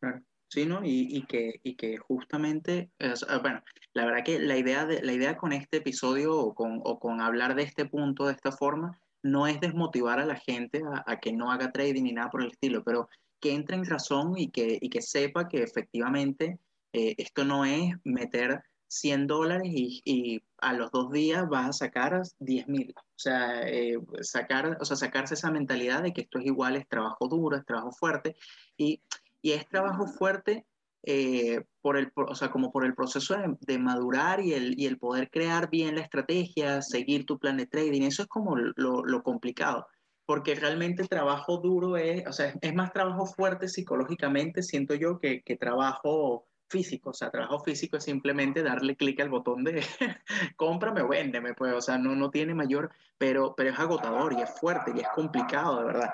Claro. 0.00 0.20
Sí. 0.48 0.66
Y, 0.82 1.16
y, 1.18 1.22
que, 1.26 1.60
y 1.62 1.76
que 1.76 1.98
justamente, 1.98 2.90
ah, 3.00 3.38
bueno, 3.42 3.62
la 3.92 4.06
verdad 4.06 4.24
que 4.24 4.38
la 4.38 4.56
idea, 4.56 4.86
de, 4.86 5.02
la 5.02 5.12
idea 5.12 5.36
con 5.36 5.52
este 5.52 5.78
episodio 5.78 6.36
o 6.36 6.54
con, 6.54 6.80
o 6.84 6.98
con 6.98 7.20
hablar 7.20 7.54
de 7.54 7.64
este 7.64 7.84
punto 7.84 8.26
de 8.26 8.32
esta 8.32 8.50
forma 8.50 8.98
no 9.22 9.46
es 9.46 9.60
desmotivar 9.60 10.20
a 10.20 10.26
la 10.26 10.36
gente 10.36 10.82
a, 11.06 11.20
que 11.20 11.32
no 11.32 11.50
haga 11.50 11.72
trading 11.72 12.04
ni 12.04 12.12
nada 12.12 12.30
por 12.30 12.42
el 12.42 12.50
estilo, 12.50 12.82
pero 12.82 13.08
que 13.40 13.52
entre 13.52 13.76
en 13.76 13.84
razón 13.84 14.34
y 14.36 14.50
que, 14.50 14.78
y 14.80 14.88
que 14.88 15.02
sepa 15.02 15.48
que 15.48 15.62
efectivamente 15.62 16.58
eh, 16.92 17.14
esto 17.18 17.44
no 17.44 17.64
es 17.64 17.94
meter 18.04 18.62
100 18.88 19.26
dólares 19.26 19.68
y, 19.70 20.00
y, 20.04 20.42
a 20.60 20.72
los 20.72 20.90
dos 20.90 21.12
días 21.12 21.48
vas 21.48 21.68
a 21.68 21.72
sacar 21.72 22.20
10 22.38 22.68
mil. 22.68 22.94
O 22.96 23.18
sea, 23.18 23.68
eh, 23.68 23.98
sacar, 24.22 24.76
o 24.80 24.84
sea, 24.84 24.96
sacarse 24.96 25.34
esa 25.34 25.52
mentalidad 25.52 26.02
de 26.02 26.12
que 26.12 26.22
esto 26.22 26.38
es 26.38 26.46
igual, 26.46 26.74
es 26.76 26.88
trabajo 26.88 27.28
duro, 27.28 27.56
es 27.56 27.64
trabajo 27.64 27.92
fuerte. 27.92 28.34
Y 28.76 29.00
y 29.42 29.52
es 29.52 29.68
trabajo 29.68 30.06
fuerte 30.06 30.66
eh, 31.04 31.62
por 31.80 31.96
el, 31.96 32.12
o 32.14 32.34
sea, 32.34 32.50
como 32.50 32.72
por 32.72 32.84
el 32.84 32.94
proceso 32.94 33.36
de, 33.60 33.78
madurar 33.78 34.40
y 34.40 34.52
el, 34.52 34.78
y 34.78 34.86
el, 34.86 34.98
poder 34.98 35.30
crear 35.30 35.70
bien 35.70 35.94
la 35.94 36.02
estrategia, 36.02 36.82
seguir 36.82 37.24
tu 37.24 37.38
plan 37.38 37.56
de 37.56 37.66
trading, 37.66 38.02
eso 38.02 38.22
es 38.22 38.28
como 38.28 38.56
lo, 38.56 39.04
lo 39.04 39.22
complicado, 39.22 39.86
porque 40.26 40.54
realmente 40.54 41.02
el 41.02 41.08
trabajo 41.08 41.58
duro 41.58 41.96
es, 41.96 42.26
o 42.26 42.32
sea, 42.32 42.52
es 42.60 42.74
más 42.74 42.92
trabajo 42.92 43.26
fuerte 43.26 43.68
psicológicamente, 43.68 44.62
siento 44.62 44.94
yo, 44.94 45.18
que, 45.18 45.42
que 45.42 45.56
trabajo 45.56 46.46
físico, 46.68 47.10
o 47.10 47.14
sea, 47.14 47.30
trabajo 47.30 47.60
físico 47.60 47.96
es 47.96 48.04
simplemente 48.04 48.62
darle 48.62 48.96
clic 48.96 49.20
al 49.20 49.30
botón 49.30 49.64
de 49.64 49.82
cómprame 50.56 51.02
o 51.02 51.08
véndeme, 51.08 51.54
pues, 51.54 51.72
o 51.72 51.80
sea, 51.80 51.96
no, 51.96 52.14
no 52.14 52.30
tiene 52.30 52.54
mayor, 52.54 52.90
pero, 53.16 53.54
pero 53.56 53.70
es 53.70 53.78
agotador 53.78 54.34
y 54.34 54.42
es 54.42 54.50
fuerte 54.60 54.92
y 54.94 55.00
es 55.00 55.08
complicado, 55.14 55.78
de 55.78 55.84
verdad. 55.86 56.10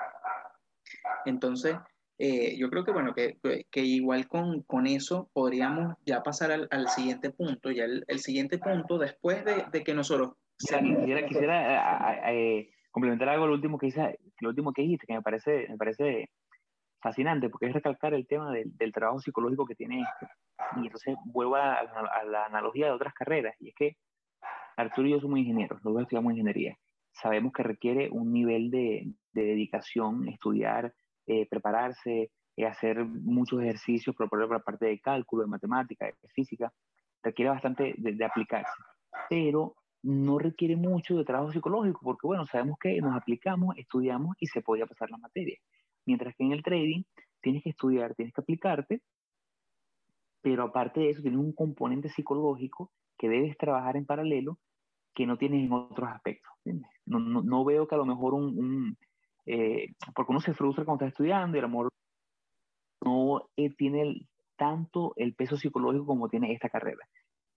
Entonces, 1.25 1.75
eh, 2.17 2.57
yo 2.57 2.69
creo 2.69 2.85
que, 2.85 2.91
bueno, 2.91 3.13
que, 3.13 3.37
que 3.69 3.81
igual 3.81 4.27
con, 4.27 4.61
con, 4.63 4.87
eso 4.87 5.29
podríamos 5.33 5.95
ya 6.05 6.23
pasar 6.23 6.51
al, 6.51 6.67
al 6.71 6.87
siguiente 6.87 7.31
punto. 7.31 7.71
Ya 7.71 7.83
el, 7.83 8.05
el, 8.07 8.19
siguiente 8.19 8.57
punto, 8.57 8.97
después 8.97 9.43
de, 9.43 9.65
de 9.71 9.83
que 9.83 9.93
nosotros... 9.93 10.33
Quisiera, 10.57 11.25
quisiera 11.27 12.31
eh, 12.31 12.69
complementar 12.89 13.27
algo 13.27 13.47
lo 13.47 13.53
último 13.53 13.77
que 13.77 13.87
hice, 13.87 14.17
lo 14.39 14.49
último 14.49 14.71
que 14.71 14.83
dijiste, 14.83 15.05
que 15.05 15.13
me 15.13 15.21
parece, 15.21 15.67
me 15.67 15.75
parece 15.75 16.29
fascinante, 17.01 17.49
porque 17.49 17.65
es 17.65 17.73
recalcar 17.73 18.13
el 18.13 18.25
tema 18.25 18.51
del, 18.53 18.75
del 18.77 18.93
trabajo 18.93 19.19
psicológico 19.19 19.65
que 19.65 19.75
tiene 19.75 20.01
esto. 20.01 20.27
Y 20.77 20.85
entonces 20.85 21.15
vuelvo 21.25 21.57
a, 21.57 21.73
a, 21.73 22.23
la 22.23 22.45
analogía 22.45 22.85
de 22.85 22.93
otras 22.93 23.13
carreras, 23.13 23.53
y 23.59 23.69
es 23.69 23.75
que 23.75 23.97
Arturo 24.77 25.09
y 25.09 25.11
yo 25.11 25.19
somos 25.19 25.39
ingenieros, 25.39 25.83
los 25.83 25.93
dos 25.93 26.03
estudiamos 26.03 26.31
ingeniería. 26.31 26.77
Sabemos 27.11 27.51
que 27.51 27.63
requiere 27.63 28.09
un 28.09 28.31
nivel 28.31 28.71
de, 28.71 29.11
de 29.33 29.43
dedicación, 29.43 30.29
estudiar 30.29 30.93
eh, 31.27 31.47
prepararse, 31.49 32.31
eh, 32.57 32.65
hacer 32.65 33.03
muchos 33.05 33.61
ejercicios 33.61 34.15
por, 34.15 34.29
por 34.29 34.51
la 34.51 34.59
parte 34.59 34.85
de 34.85 34.99
cálculo, 34.99 35.43
de 35.43 35.49
matemática, 35.49 36.05
de 36.05 36.29
física, 36.29 36.71
requiere 37.23 37.49
bastante 37.49 37.95
de, 37.97 38.25
aplicarse, 38.25 38.71
pero 39.29 39.75
no 40.03 40.37
requiere 40.37 40.75
mucho 40.75 41.17
de 41.17 41.25
trabajo 41.25 41.51
psicológico, 41.51 41.99
porque 42.03 42.27
bueno, 42.27 42.45
sabemos 42.45 42.77
que 42.79 43.01
nos 43.01 43.15
aplicamos, 43.15 43.75
estudiamos 43.77 44.35
y 44.39 44.45
se 44.47 44.61
podía 44.61 44.85
pasar 44.85 45.09
la 45.09 45.17
materia. 45.17 45.57
Mientras 46.05 46.35
que 46.35 46.43
en 46.43 46.51
el 46.51 46.61
trading 46.61 47.03
tienes 47.41 47.63
que 47.63 47.71
estudiar, 47.71 48.13
tienes 48.13 48.33
que 48.33 48.41
aplicarte, 48.41 49.01
pero 50.41 50.63
aparte 50.63 50.99
de 50.99 51.09
eso 51.09 51.23
tienes 51.23 51.39
un 51.39 51.53
componente 51.53 52.09
psicológico 52.09 52.91
que 53.17 53.27
debes 53.27 53.57
trabajar 53.57 53.97
en 53.97 54.05
paralelo 54.05 54.59
que 55.15 55.25
no 55.25 55.37
tienes 55.37 55.65
en 55.65 55.71
otros 55.71 56.09
aspectos. 56.09 56.51
No, 57.05 57.19
no, 57.19 57.41
no, 57.41 57.65
veo 57.65 57.87
que 57.87 57.95
a 57.95 57.97
lo 57.97 58.05
mejor 58.05 58.35
un, 58.35 58.97
eh, 59.45 59.93
porque 60.15 60.31
uno 60.31 60.41
se 60.41 60.53
frustra 60.53 60.85
cuando 60.85 61.05
está 61.05 61.11
estudiando 61.11 61.57
y 61.57 61.59
el 61.59 61.65
amor 61.65 61.89
no 63.03 63.49
eh, 63.55 63.73
tiene 63.75 64.27
tanto 64.57 65.13
el 65.17 65.35
peso 65.35 65.57
psicológico 65.57 66.05
como 66.05 66.29
tiene 66.29 66.53
esta 66.53 66.69
carrera. 66.69 67.05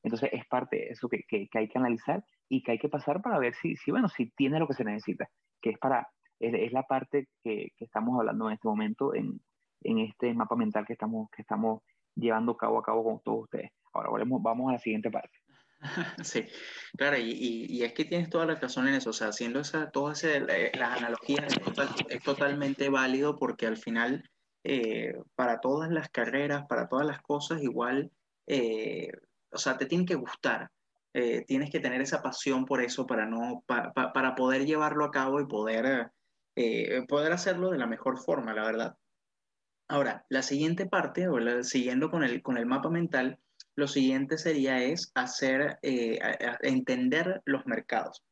Entonces 0.02 0.30
es 0.32 0.46
parte 0.46 0.76
de 0.76 0.88
eso 0.88 1.08
que, 1.08 1.24
hay 1.52 1.68
que 1.68 1.78
analizar 1.78 2.24
y 2.48 2.62
que 2.62 2.72
hay 2.72 2.78
que 2.78 2.88
pasar 2.88 3.20
para 3.22 3.38
ver 3.38 3.54
si, 3.54 3.76
si, 3.76 3.90
bueno, 3.90 4.08
si 4.08 4.30
tiene 4.30 4.58
lo 4.58 4.66
que 4.66 4.74
se 4.74 4.84
necesita, 4.84 5.28
que 5.60 5.70
es 5.70 5.78
para, 5.78 6.08
es, 6.38 6.54
es 6.54 6.72
la 6.72 6.84
parte 6.84 7.28
que, 7.42 7.72
estamos 7.78 8.18
hablando 8.18 8.48
en 8.48 8.54
este 8.54 8.68
momento 8.68 9.14
en, 9.14 9.40
en, 9.82 9.98
este 9.98 10.32
mapa 10.34 10.56
mental 10.56 10.86
que 10.86 10.92
estamos, 10.92 11.28
que 11.30 11.42
estamos 11.42 11.82
llevando 12.14 12.56
cabo 12.56 12.78
a 12.78 12.82
cabo 12.82 13.04
con 13.04 13.20
todos 13.20 13.44
ustedes. 13.44 13.70
Ahora 13.92 14.10
vamos, 14.10 14.42
vamos 14.42 14.68
a 14.68 14.72
la 14.72 14.78
siguiente 14.78 15.10
parte. 15.10 15.38
Sí, 16.24 16.44
claro, 16.96 17.16
y, 17.18 17.82
es 17.82 17.92
que 17.92 18.04
tienes 18.04 18.30
toda 18.30 18.46
la 18.46 18.54
razón 18.56 18.88
en 18.88 18.94
eso, 18.94 19.10
o 19.10 19.12
sea, 19.12 19.28
haciendo 19.28 19.60
esa, 19.60 19.90
todas 19.90 20.24
las 20.24 20.98
analogías 20.98 21.46
es, 22.08 22.22
totalmente 22.22 22.88
válido 22.88 23.36
porque 23.36 23.66
al 23.66 23.76
final, 23.76 24.28
eh, 24.64 25.14
para 25.34 25.60
todas 25.60 25.90
las 25.90 26.08
carreras, 26.10 26.66
para 26.68 26.88
todas 26.88 27.06
las 27.06 27.20
cosas, 27.22 27.62
igual, 27.62 28.10
eh, 28.46 29.10
o 29.50 29.58
sea, 29.58 29.78
te 29.78 29.86
tiene 29.86 30.04
que 30.04 30.16
gustar, 30.16 30.70
eh, 31.14 31.44
tienes 31.46 31.70
que 31.70 31.80
tener 31.80 32.00
esa 32.00 32.22
pasión 32.22 32.64
por 32.64 32.82
eso 32.82 33.06
para, 33.06 33.26
no, 33.26 33.64
para 33.66 34.34
poder 34.34 34.66
llevarlo 34.66 35.04
a 35.04 35.10
cabo 35.10 35.40
y 35.40 35.46
poder, 35.46 36.10
poder 37.08 37.32
hacerlo 37.32 37.70
de 37.70 37.78
la 37.78 37.86
mejor 37.86 38.18
forma, 38.18 38.52
la 38.52 38.64
verdad. 38.64 38.96
Ahora, 39.90 40.26
la 40.28 40.42
siguiente 40.42 40.84
parte, 40.86 41.28
o 41.28 41.62
siguiendo 41.62 42.10
con 42.10 42.22
el, 42.22 42.42
con 42.42 42.58
el 42.58 42.66
mapa 42.66 42.90
mental, 42.90 43.38
lo 43.78 43.86
siguiente 43.86 44.38
sería 44.38 44.82
es 44.82 45.12
hacer, 45.14 45.78
eh, 45.82 46.18
entender 46.62 47.42
los 47.44 47.64
mercados. 47.64 48.24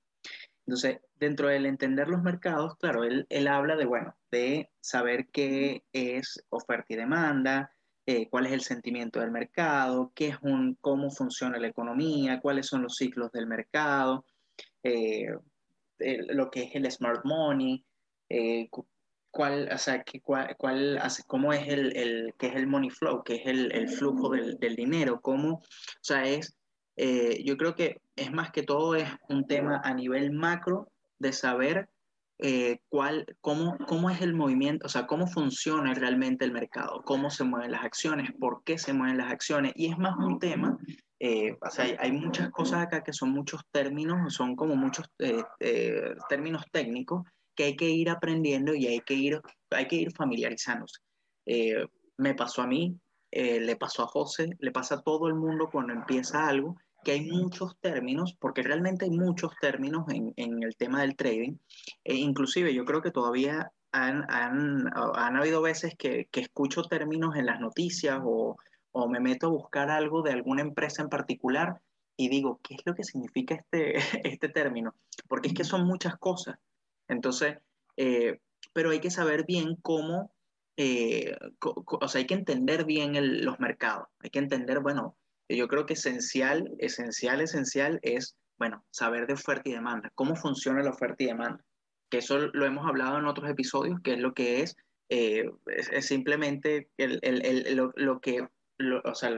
Entonces, 0.66 0.98
dentro 1.14 1.46
del 1.46 1.66
entender 1.66 2.08
los 2.08 2.20
mercados, 2.20 2.76
claro, 2.78 3.04
él, 3.04 3.26
él, 3.28 3.46
habla 3.46 3.76
de, 3.76 3.84
bueno, 3.84 4.16
de 4.32 4.68
saber 4.80 5.28
qué 5.28 5.84
es 5.92 6.44
oferta 6.48 6.86
y 6.88 6.96
demanda, 6.96 7.70
eh, 8.06 8.28
cuál 8.28 8.46
es 8.46 8.52
el 8.52 8.62
sentimiento 8.62 9.20
del 9.20 9.30
mercado, 9.30 10.10
qué 10.16 10.30
es 10.30 10.36
un, 10.42 10.76
cómo 10.80 11.12
funciona 11.12 11.58
la 11.58 11.68
economía, 11.68 12.40
cuáles 12.40 12.66
son 12.66 12.82
los 12.82 12.96
ciclos 12.96 13.30
del 13.30 13.46
mercado, 13.46 14.24
eh, 14.82 15.28
lo 15.98 16.50
que 16.50 16.64
es 16.64 16.74
el 16.74 16.90
smart 16.90 17.24
money, 17.24 17.84
cuál, 19.36 19.68
o 19.70 19.76
sea, 19.76 20.02
que, 20.02 20.22
cuál, 20.22 20.56
cuál, 20.56 20.98
cómo 21.26 21.52
es 21.52 21.68
el, 21.68 21.94
el, 21.94 22.34
qué 22.38 22.46
es 22.46 22.56
el 22.56 22.66
money 22.66 22.88
flow, 22.88 23.22
qué 23.22 23.34
es 23.34 23.46
el, 23.46 23.70
el 23.70 23.86
flujo 23.86 24.30
del, 24.30 24.58
del, 24.58 24.74
dinero, 24.74 25.20
cómo, 25.20 25.56
o 25.56 25.62
sea, 26.00 26.24
es, 26.24 26.56
eh, 26.96 27.44
yo 27.44 27.58
creo 27.58 27.74
que 27.74 28.00
es 28.16 28.32
más 28.32 28.50
que 28.50 28.62
todo 28.62 28.94
es 28.94 29.06
un 29.28 29.46
tema 29.46 29.82
a 29.84 29.92
nivel 29.92 30.32
macro 30.32 30.88
de 31.18 31.34
saber 31.34 31.86
eh, 32.38 32.78
cuál, 32.88 33.26
cómo, 33.42 33.76
cómo 33.86 34.08
es 34.08 34.22
el 34.22 34.32
movimiento, 34.32 34.86
o 34.86 34.88
sea, 34.88 35.06
cómo 35.06 35.26
funciona 35.26 35.92
realmente 35.92 36.46
el 36.46 36.52
mercado, 36.52 37.02
cómo 37.04 37.28
se 37.28 37.44
mueven 37.44 37.72
las 37.72 37.84
acciones, 37.84 38.30
por 38.40 38.64
qué 38.64 38.78
se 38.78 38.94
mueven 38.94 39.18
las 39.18 39.30
acciones, 39.30 39.72
y 39.76 39.90
es 39.90 39.98
más 39.98 40.16
un 40.16 40.38
tema 40.38 40.78
eh, 41.18 41.56
o 41.62 41.70
sea, 41.70 41.86
hay, 41.98 42.12
muchas 42.12 42.50
cosas 42.50 42.82
acá 42.82 43.02
que 43.02 43.12
son 43.12 43.30
muchos 43.30 43.62
términos, 43.70 44.34
son 44.34 44.54
como 44.54 44.76
muchos 44.76 45.10
eh, 45.18 45.42
eh, 45.60 46.14
términos 46.28 46.64
técnicos 46.70 47.22
que 47.56 47.64
hay 47.64 47.76
que 47.76 47.88
ir 47.90 48.10
aprendiendo 48.10 48.74
y 48.74 48.86
hay 48.86 49.00
que 49.00 49.14
ir, 49.14 49.40
hay 49.70 49.88
que 49.88 49.96
ir 49.96 50.12
familiarizándose. 50.12 51.00
Eh, 51.46 51.86
me 52.18 52.34
pasó 52.34 52.62
a 52.62 52.66
mí, 52.66 52.98
eh, 53.30 53.60
le 53.60 53.76
pasó 53.76 54.04
a 54.04 54.06
José, 54.06 54.50
le 54.60 54.70
pasa 54.70 54.96
a 54.96 55.02
todo 55.02 55.28
el 55.28 55.34
mundo 55.34 55.68
cuando 55.70 55.92
empieza 55.92 56.46
algo, 56.46 56.76
que 57.04 57.12
hay 57.12 57.26
muchos 57.30 57.78
términos, 57.80 58.36
porque 58.38 58.62
realmente 58.62 59.04
hay 59.04 59.10
muchos 59.10 59.52
términos 59.60 60.04
en, 60.08 60.32
en 60.36 60.62
el 60.62 60.76
tema 60.76 61.02
del 61.02 61.16
trading. 61.16 61.56
E 62.04 62.14
inclusive 62.14 62.74
yo 62.74 62.84
creo 62.84 63.00
que 63.00 63.10
todavía 63.10 63.70
han, 63.92 64.24
han, 64.28 64.86
han 64.94 65.36
habido 65.36 65.62
veces 65.62 65.94
que, 65.96 66.28
que, 66.30 66.40
escucho 66.40 66.82
términos 66.82 67.36
en 67.36 67.46
las 67.46 67.60
noticias 67.60 68.20
o, 68.24 68.56
o 68.92 69.08
me 69.08 69.20
meto 69.20 69.46
a 69.46 69.50
buscar 69.50 69.90
algo 69.90 70.22
de 70.22 70.32
alguna 70.32 70.62
empresa 70.62 71.02
en 71.02 71.08
particular 71.08 71.80
y 72.16 72.28
digo, 72.28 72.60
¿qué 72.62 72.74
es 72.74 72.80
lo 72.84 72.94
que 72.94 73.04
significa 73.04 73.54
este, 73.54 73.96
este 74.24 74.48
término? 74.48 74.94
Porque 75.28 75.48
es 75.48 75.54
que 75.54 75.64
son 75.64 75.86
muchas 75.86 76.16
cosas. 76.16 76.56
Entonces, 77.08 77.58
eh, 77.96 78.40
pero 78.72 78.90
hay 78.90 79.00
que 79.00 79.10
saber 79.10 79.44
bien 79.46 79.76
cómo, 79.82 80.34
eh, 80.76 81.36
o 81.60 82.08
sea, 82.08 82.20
hay 82.20 82.26
que 82.26 82.34
entender 82.34 82.84
bien 82.84 83.44
los 83.44 83.58
mercados, 83.58 84.08
hay 84.20 84.30
que 84.30 84.38
entender, 84.38 84.80
bueno, 84.80 85.16
yo 85.48 85.68
creo 85.68 85.86
que 85.86 85.94
esencial, 85.94 86.74
esencial, 86.78 87.40
esencial 87.40 87.98
es, 88.02 88.36
bueno, 88.58 88.84
saber 88.90 89.26
de 89.26 89.34
oferta 89.34 89.68
y 89.68 89.72
demanda, 89.72 90.10
cómo 90.14 90.34
funciona 90.36 90.82
la 90.82 90.90
oferta 90.90 91.22
y 91.22 91.26
demanda, 91.26 91.64
que 92.10 92.18
eso 92.18 92.38
lo 92.38 92.66
hemos 92.66 92.86
hablado 92.86 93.18
en 93.18 93.26
otros 93.26 93.48
episodios, 93.48 94.00
que 94.00 94.14
es 94.14 94.18
lo 94.18 94.34
que 94.34 94.62
es, 94.62 94.76
eh, 95.08 95.50
es, 95.66 96.06
simplemente 96.06 96.90
el, 96.96 97.20
el, 97.22 97.76
lo, 97.76 98.20
que, 98.20 98.46
o 99.04 99.14
sea, 99.14 99.30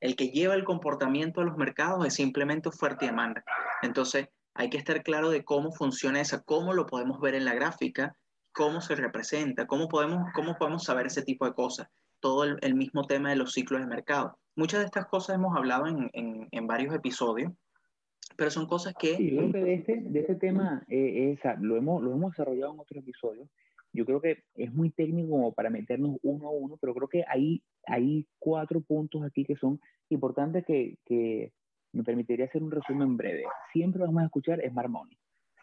el 0.00 0.16
que 0.16 0.28
lleva 0.28 0.54
el 0.54 0.64
comportamiento 0.64 1.40
de 1.40 1.46
los 1.46 1.56
mercados 1.56 2.06
es 2.06 2.14
simplemente 2.14 2.68
oferta 2.68 3.04
y 3.04 3.08
demanda. 3.08 3.44
Entonces, 3.82 4.28
hay 4.56 4.70
que 4.70 4.78
estar 4.78 5.02
claro 5.02 5.30
de 5.30 5.44
cómo 5.44 5.72
funciona 5.72 6.20
esa, 6.20 6.42
cómo 6.42 6.72
lo 6.72 6.86
podemos 6.86 7.20
ver 7.20 7.34
en 7.34 7.44
la 7.44 7.54
gráfica, 7.54 8.16
cómo 8.52 8.80
se 8.80 8.94
representa, 8.94 9.66
cómo 9.66 9.88
podemos, 9.88 10.32
cómo 10.34 10.56
podemos 10.56 10.84
saber 10.84 11.06
ese 11.06 11.22
tipo 11.22 11.44
de 11.44 11.52
cosas, 11.52 11.88
todo 12.20 12.44
el, 12.44 12.74
mismo 12.74 13.06
tema 13.06 13.30
de 13.30 13.36
los 13.36 13.52
ciclos 13.52 13.80
de 13.80 13.86
mercado. 13.86 14.38
Muchas 14.56 14.80
de 14.80 14.86
estas 14.86 15.06
cosas 15.06 15.36
hemos 15.36 15.54
hablado 15.54 15.86
en, 15.86 16.10
en, 16.50 16.66
varios 16.66 16.94
episodios, 16.94 17.52
pero 18.36 18.50
son 18.50 18.66
cosas 18.66 18.94
que... 18.98 19.16
Sí, 19.16 19.30
yo 19.30 19.36
creo 19.36 19.52
que 19.52 19.58
de 19.58 19.74
este, 19.74 20.00
de 20.00 20.20
este 20.20 20.34
tema 20.36 20.82
eh, 20.88 21.38
lo, 21.60 21.76
hemos, 21.76 22.02
lo 22.02 22.12
hemos 22.12 22.32
desarrollado 22.32 22.72
en 22.72 22.80
otros 22.80 23.02
episodios. 23.02 23.48
Yo 23.92 24.06
creo 24.06 24.20
que 24.20 24.44
es 24.54 24.72
muy 24.72 24.90
técnico 24.90 25.30
como 25.30 25.52
para 25.52 25.70
meternos 25.70 26.16
uno 26.22 26.48
a 26.48 26.50
uno, 26.50 26.78
pero 26.80 26.94
creo 26.94 27.08
que 27.08 27.24
hay, 27.28 27.62
hay 27.86 28.26
cuatro 28.38 28.80
puntos 28.80 29.22
aquí 29.22 29.44
que 29.44 29.56
son 29.56 29.80
importantes 30.08 30.64
que, 30.64 30.96
que 31.04 31.52
me 31.92 32.02
permitiría 32.02 32.46
hacer 32.46 32.62
un 32.62 32.70
resumen 32.70 33.16
breve. 33.16 33.44
Siempre 33.72 34.02
vamos 34.02 34.22
a 34.22 34.26
escuchar 34.26 34.60
Smart 34.68 34.88
Money 34.88 35.16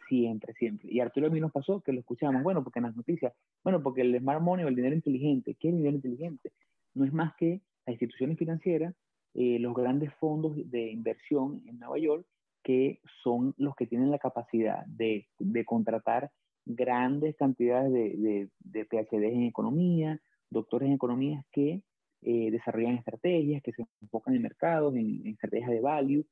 siempre, 0.07 0.53
siempre. 0.53 0.89
Y 0.91 0.99
Arturo 0.99 1.27
a 1.27 1.29
mí 1.29 1.39
nos 1.39 1.51
pasó 1.51 1.81
que 1.81 1.91
lo 1.91 1.99
escuchábamos, 1.99 2.43
bueno, 2.43 2.63
porque 2.63 2.79
en 2.79 2.85
las 2.85 2.95
noticias, 2.95 3.33
bueno, 3.63 3.81
porque 3.81 4.01
el 4.01 4.17
smart 4.19 4.41
money 4.41 4.65
o 4.65 4.67
el 4.67 4.75
dinero 4.75 4.95
inteligente, 4.95 5.55
¿qué 5.59 5.69
es 5.69 5.73
el 5.73 5.79
dinero 5.79 5.95
inteligente? 5.95 6.51
No 6.93 7.05
es 7.05 7.13
más 7.13 7.33
que 7.35 7.61
las 7.85 7.93
instituciones 7.93 8.37
financieras, 8.37 8.93
eh, 9.33 9.57
los 9.59 9.73
grandes 9.73 10.13
fondos 10.15 10.53
de 10.55 10.91
inversión 10.91 11.63
en 11.65 11.79
Nueva 11.79 11.97
York, 11.97 12.25
que 12.63 13.01
son 13.23 13.53
los 13.57 13.75
que 13.75 13.87
tienen 13.87 14.11
la 14.11 14.19
capacidad 14.19 14.85
de, 14.85 15.27
de 15.39 15.65
contratar 15.65 16.31
grandes 16.65 17.35
cantidades 17.35 17.91
de, 17.91 18.15
de, 18.15 18.49
de, 18.59 18.85
PhD 18.85 19.33
en 19.33 19.43
economía, 19.43 20.21
doctores 20.49 20.87
en 20.87 20.93
economía 20.93 21.43
que 21.51 21.81
eh, 22.25 22.51
desarrollan 22.51 22.95
estrategias, 22.95 23.61
que 23.63 23.73
se 23.73 23.85
enfocan 24.01 24.35
en 24.35 24.41
mercados, 24.41 24.95
en, 24.95 25.21
en 25.25 25.33
estrategias 25.33 25.71
de 25.71 25.81
value, 25.81 26.25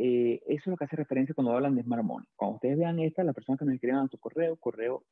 eh, 0.00 0.40
eso 0.46 0.60
es 0.60 0.66
lo 0.68 0.76
que 0.76 0.84
hace 0.84 0.94
referencia 0.94 1.34
cuando 1.34 1.52
hablan 1.52 1.74
de 1.74 1.82
Smart 1.82 2.04
Money. 2.04 2.28
Cuando 2.36 2.54
ustedes 2.54 2.78
vean 2.78 3.00
esta, 3.00 3.24
las 3.24 3.34
personas 3.34 3.58
que 3.58 3.64
nos 3.64 3.74
escriban 3.74 4.06
a 4.06 4.08
su 4.08 4.16
correo, 4.18 4.54
correo.ht.com, 4.54 5.10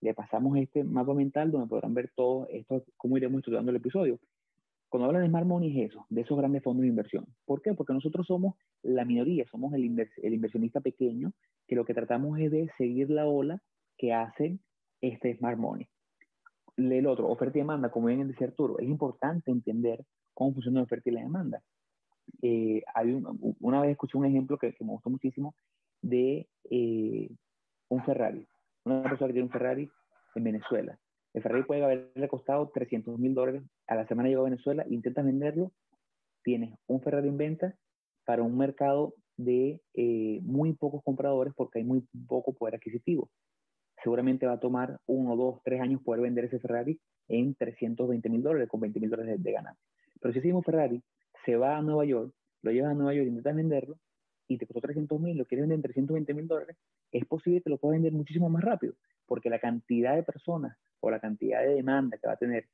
le 0.00 0.14
pasamos 0.14 0.56
este 0.56 0.82
mapa 0.82 1.12
mental 1.12 1.50
donde 1.50 1.68
podrán 1.68 1.92
ver 1.92 2.10
todo 2.16 2.48
esto, 2.50 2.82
cómo 2.96 3.18
iremos 3.18 3.40
estudiando 3.40 3.70
el 3.70 3.76
episodio. 3.76 4.18
Cuando 4.88 5.08
hablan 5.08 5.24
de 5.24 5.28
Smart 5.28 5.46
Money 5.46 5.78
es 5.78 5.90
eso, 5.90 6.06
de 6.08 6.22
esos 6.22 6.38
grandes 6.38 6.62
fondos 6.62 6.84
de 6.84 6.88
inversión. 6.88 7.26
¿Por 7.44 7.60
qué? 7.60 7.74
Porque 7.74 7.92
nosotros 7.92 8.26
somos 8.26 8.54
la 8.82 9.04
minoría, 9.04 9.44
somos 9.50 9.74
el, 9.74 9.84
el 9.84 10.34
inversionista 10.34 10.80
pequeño, 10.80 11.34
que 11.68 11.76
lo 11.76 11.84
que 11.84 11.92
tratamos 11.92 12.38
es 12.38 12.50
de 12.50 12.70
seguir 12.78 13.10
la 13.10 13.26
ola 13.26 13.60
que 13.98 14.14
hacen 14.14 14.58
este 15.02 15.36
Smart 15.36 15.58
Money. 15.58 15.86
El 16.76 17.06
otro, 17.06 17.28
oferta 17.28 17.58
y 17.58 17.62
demanda, 17.62 17.90
como 17.90 18.06
ven 18.06 18.20
en 18.20 18.28
decía 18.28 18.48
Arturo, 18.48 18.78
es 18.78 18.86
importante 18.86 19.50
entender 19.50 20.04
cómo 20.34 20.52
funciona 20.52 20.80
la 20.80 20.84
oferta 20.84 21.08
y 21.08 21.12
la 21.12 21.22
demanda 21.22 21.62
eh, 22.42 22.82
hay 22.94 23.22
una 23.60 23.80
vez 23.80 23.92
escuché 23.92 24.18
un 24.18 24.26
ejemplo 24.26 24.58
que, 24.58 24.74
me 24.80 24.92
gustó 24.92 25.10
muchísimo 25.10 25.54
de 26.02 26.48
eh, 26.70 27.30
un 27.88 28.04
Ferrari. 28.04 28.46
Una 28.84 29.02
persona 29.02 29.28
que 29.28 29.34
tiene 29.34 29.46
un 29.46 29.52
Ferrari 29.52 29.90
en 30.34 30.44
Venezuela. 30.44 30.98
El 31.34 31.42
Ferrari 31.42 31.64
puede 31.64 31.84
haberle 31.84 32.28
costado 32.28 32.70
300 32.72 33.18
mil 33.18 33.34
dólares. 33.34 33.62
A 33.86 33.94
la 33.94 34.06
semana 34.06 34.28
llegó 34.28 34.42
a 34.42 34.50
Venezuela, 34.50 34.84
intentas 34.88 35.24
venderlo, 35.24 35.72
tienes 36.42 36.78
un 36.86 37.00
Ferrari 37.00 37.28
en 37.28 37.36
venta 37.36 37.74
para 38.24 38.42
un 38.42 38.56
mercado 38.56 39.14
de 39.36 39.80
eh, 39.94 40.40
muy 40.42 40.72
pocos 40.72 41.02
compradores 41.04 41.52
porque 41.54 41.80
hay 41.80 41.84
muy 41.84 42.06
poco 42.26 42.54
poder 42.54 42.76
adquisitivo. 42.76 43.28
Seguramente 44.06 44.46
va 44.46 44.52
a 44.52 44.60
tomar 44.60 45.00
uno, 45.06 45.34
dos, 45.34 45.60
tres 45.64 45.80
años 45.80 46.00
poder 46.00 46.22
vender 46.22 46.44
ese 46.44 46.60
Ferrari 46.60 46.96
en 47.26 47.56
320 47.56 48.28
mil 48.28 48.40
dólares 48.40 48.68
con 48.68 48.78
20 48.78 49.00
mil 49.00 49.10
dólares 49.10 49.42
de, 49.42 49.50
ganancia. 49.50 49.84
Pero 50.20 50.32
si 50.32 50.38
ese 50.38 50.46
mismo 50.46 50.62
Ferrari 50.62 51.02
se 51.44 51.56
va 51.56 51.76
a 51.76 51.82
Nueva 51.82 52.04
York, 52.04 52.32
lo 52.62 52.70
llevas 52.70 52.92
a 52.92 52.94
Nueva 52.94 53.14
York, 53.14 53.26
intentas 53.26 53.56
venderlo 53.56 53.98
y 54.46 54.58
te 54.58 54.66
costó 54.68 54.80
300 54.82 55.20
mil, 55.20 55.36
lo 55.36 55.44
quieres 55.44 55.64
vender 55.64 55.78
en 55.78 55.82
320 55.82 56.34
mil 56.34 56.46
dólares, 56.46 56.76
es 57.10 57.24
posible 57.24 57.62
que 57.62 57.68
lo 57.68 57.78
puedas 57.78 57.96
vender 57.96 58.12
muchísimo 58.12 58.48
más 58.48 58.62
rápido, 58.62 58.94
porque 59.26 59.50
la 59.50 59.58
cantidad 59.58 60.14
de 60.14 60.22
personas 60.22 60.78
o 61.00 61.10
la 61.10 61.18
cantidad 61.18 61.62
de 61.62 61.74
demanda 61.74 62.16
que 62.16 62.28
va 62.28 62.34
a 62.34 62.38
tener 62.38 62.68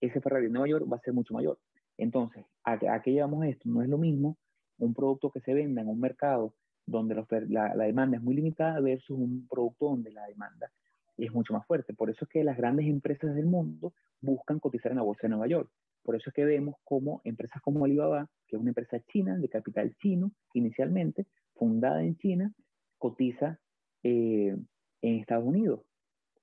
ese 0.00 0.22
Ferrari 0.22 0.46
en 0.46 0.52
Nueva 0.52 0.68
York 0.68 0.90
va 0.90 0.96
a 0.96 1.00
ser 1.00 1.12
mucho 1.12 1.34
mayor. 1.34 1.58
Entonces, 1.98 2.46
¿a, 2.64 3.02
qué 3.02 3.12
llevamos 3.12 3.44
esto? 3.44 3.68
No 3.68 3.82
es 3.82 3.90
lo 3.90 3.98
mismo 3.98 4.38
un 4.78 4.94
producto 4.94 5.30
que 5.30 5.42
se 5.42 5.52
venda 5.52 5.82
en 5.82 5.88
un 5.88 6.00
mercado 6.00 6.54
donde 6.86 7.14
la, 7.48 7.74
demanda 7.74 8.16
es 8.16 8.22
muy 8.22 8.34
limitada 8.34 8.80
versus 8.80 9.18
un 9.18 9.46
producto 9.48 9.86
donde 9.86 10.10
la 10.10 10.26
demanda 10.26 10.70
es 11.16 11.32
mucho 11.32 11.52
más 11.52 11.66
fuerte. 11.66 11.94
Por 11.94 12.10
eso 12.10 12.24
es 12.24 12.30
que 12.30 12.44
las 12.44 12.56
grandes 12.56 12.86
empresas 12.86 13.34
del 13.34 13.46
mundo 13.46 13.92
buscan 14.20 14.58
cotizar 14.58 14.92
en 14.92 14.98
la 14.98 15.04
bolsa 15.04 15.22
de 15.22 15.30
Nueva 15.30 15.46
York, 15.46 15.70
por 16.02 16.16
eso 16.16 16.30
es 16.30 16.34
que 16.34 16.44
vemos 16.44 16.76
como 16.84 17.20
empresas 17.24 17.62
como 17.62 17.84
Alibaba, 17.84 18.28
que 18.46 18.56
es 18.56 18.60
una 18.60 18.70
empresa 18.70 19.00
china, 19.12 19.38
de 19.38 19.48
capital 19.48 19.94
chino 19.96 20.32
inicialmente, 20.52 21.26
fundada 21.54 22.02
en 22.02 22.16
China, 22.16 22.52
cotiza 22.98 23.58
eh, 24.02 24.56
en 25.02 25.14
Estados 25.18 25.44
Unidos. 25.44 25.80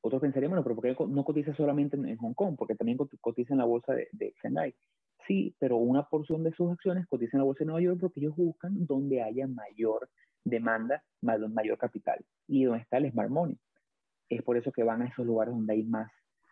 Otros 0.01 0.21
pensarían, 0.21 0.51
bueno, 0.51 0.63
pero 0.63 0.75
¿por 0.75 0.83
qué 0.83 0.95
no 1.09 1.25
cotiza 1.25 1.53
solamente 1.55 1.97
en, 1.97 2.15
Hong 2.17 2.33
Kong? 2.33 2.55
Porque 2.57 2.75
también 2.75 2.97
cotiza 2.97 3.53
en 3.53 3.57
la 3.57 3.65
bolsa 3.65 3.93
de, 3.93 4.07
de. 4.13 4.33
Sí, 5.27 5.53
pero 5.59 5.77
una 5.77 6.07
porción 6.07 6.41
de 6.43 6.53
sus 6.53 6.71
acciones 6.71 7.05
cotiza 7.07 7.35
en 7.35 7.39
la 7.39 7.45
bolsa 7.45 7.59
de 7.59 7.65
Nueva 7.65 7.81
York 7.81 7.99
porque 7.99 8.21
ellos 8.21 8.35
buscan 8.35 8.85
donde 8.87 9.21
haya 9.21 9.45
mayor 9.45 10.09
demanda, 10.43 11.03
mayor 11.21 11.77
capital 11.77 12.23
y 12.47 12.63
donde 12.63 12.81
está 12.81 12.97
el 12.97 13.11
smart 13.11 13.29
money. 13.29 13.57
Es 14.29 14.43
por 14.43 14.57
eso 14.57 14.71
que 14.71 14.83
van 14.83 15.01
a 15.01 15.07
esos 15.07 15.25
lugares 15.25 15.53
donde 15.53 15.73
hay 15.73 15.83
más 15.83 16.11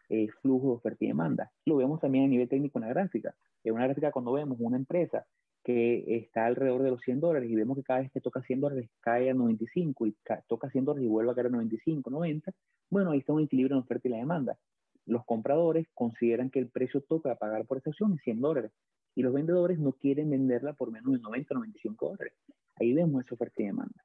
eh, 0.09 0.27
flujo 0.41 0.67
de 0.67 0.73
oferta 0.73 1.05
y 1.05 1.07
demanda. 1.07 1.51
Lo 1.65 1.77
vemos 1.77 1.99
también 1.99 2.25
a 2.25 2.27
nivel 2.27 2.47
técnico 2.47 2.79
en 2.79 2.87
la 2.87 2.93
gráfica. 2.93 3.35
En 3.63 3.73
una 3.73 3.85
gráfica 3.85 4.11
cuando 4.11 4.31
vemos 4.33 4.57
una 4.59 4.77
empresa 4.77 5.25
que 5.63 6.15
está 6.15 6.45
alrededor 6.45 6.81
de 6.81 6.91
los 6.91 7.01
100 7.01 7.19
dólares 7.19 7.49
y 7.49 7.55
vemos 7.55 7.75
que 7.75 7.83
cada 7.83 7.99
vez 7.99 8.11
que 8.11 8.21
toca 8.21 8.41
100 8.41 8.61
dólares 8.61 8.89
cae 9.01 9.29
a 9.29 9.33
95 9.33 10.07
y 10.07 10.15
toca 10.47 10.69
100 10.69 10.85
dólares 10.85 11.05
y 11.05 11.09
vuelve 11.09 11.31
a 11.31 11.35
caer 11.35 11.47
a 11.47 11.49
95, 11.49 12.09
90, 12.09 12.53
bueno, 12.89 13.11
ahí 13.11 13.19
está 13.19 13.33
un 13.33 13.41
equilibrio 13.41 13.75
en 13.75 13.83
oferta 13.83 14.07
y 14.07 14.11
la 14.11 14.17
demanda. 14.17 14.57
Los 15.05 15.25
compradores 15.25 15.87
consideran 15.93 16.49
que 16.49 16.59
el 16.59 16.69
precio 16.69 17.01
toca 17.01 17.35
pagar 17.35 17.65
por 17.65 17.79
esa 17.79 17.89
acción 17.89 18.13
es 18.13 18.21
100 18.21 18.39
dólares 18.39 18.71
y 19.13 19.23
los 19.23 19.33
vendedores 19.33 19.77
no 19.77 19.91
quieren 19.91 20.29
venderla 20.29 20.71
por 20.71 20.91
menos 20.91 21.11
de 21.11 21.19
90 21.19 21.53
o 21.53 21.57
95 21.57 22.09
dólares. 22.11 22.33
Ahí 22.79 22.93
vemos 22.93 23.25
esa 23.25 23.35
oferta 23.35 23.61
y 23.61 23.65
demanda. 23.65 24.03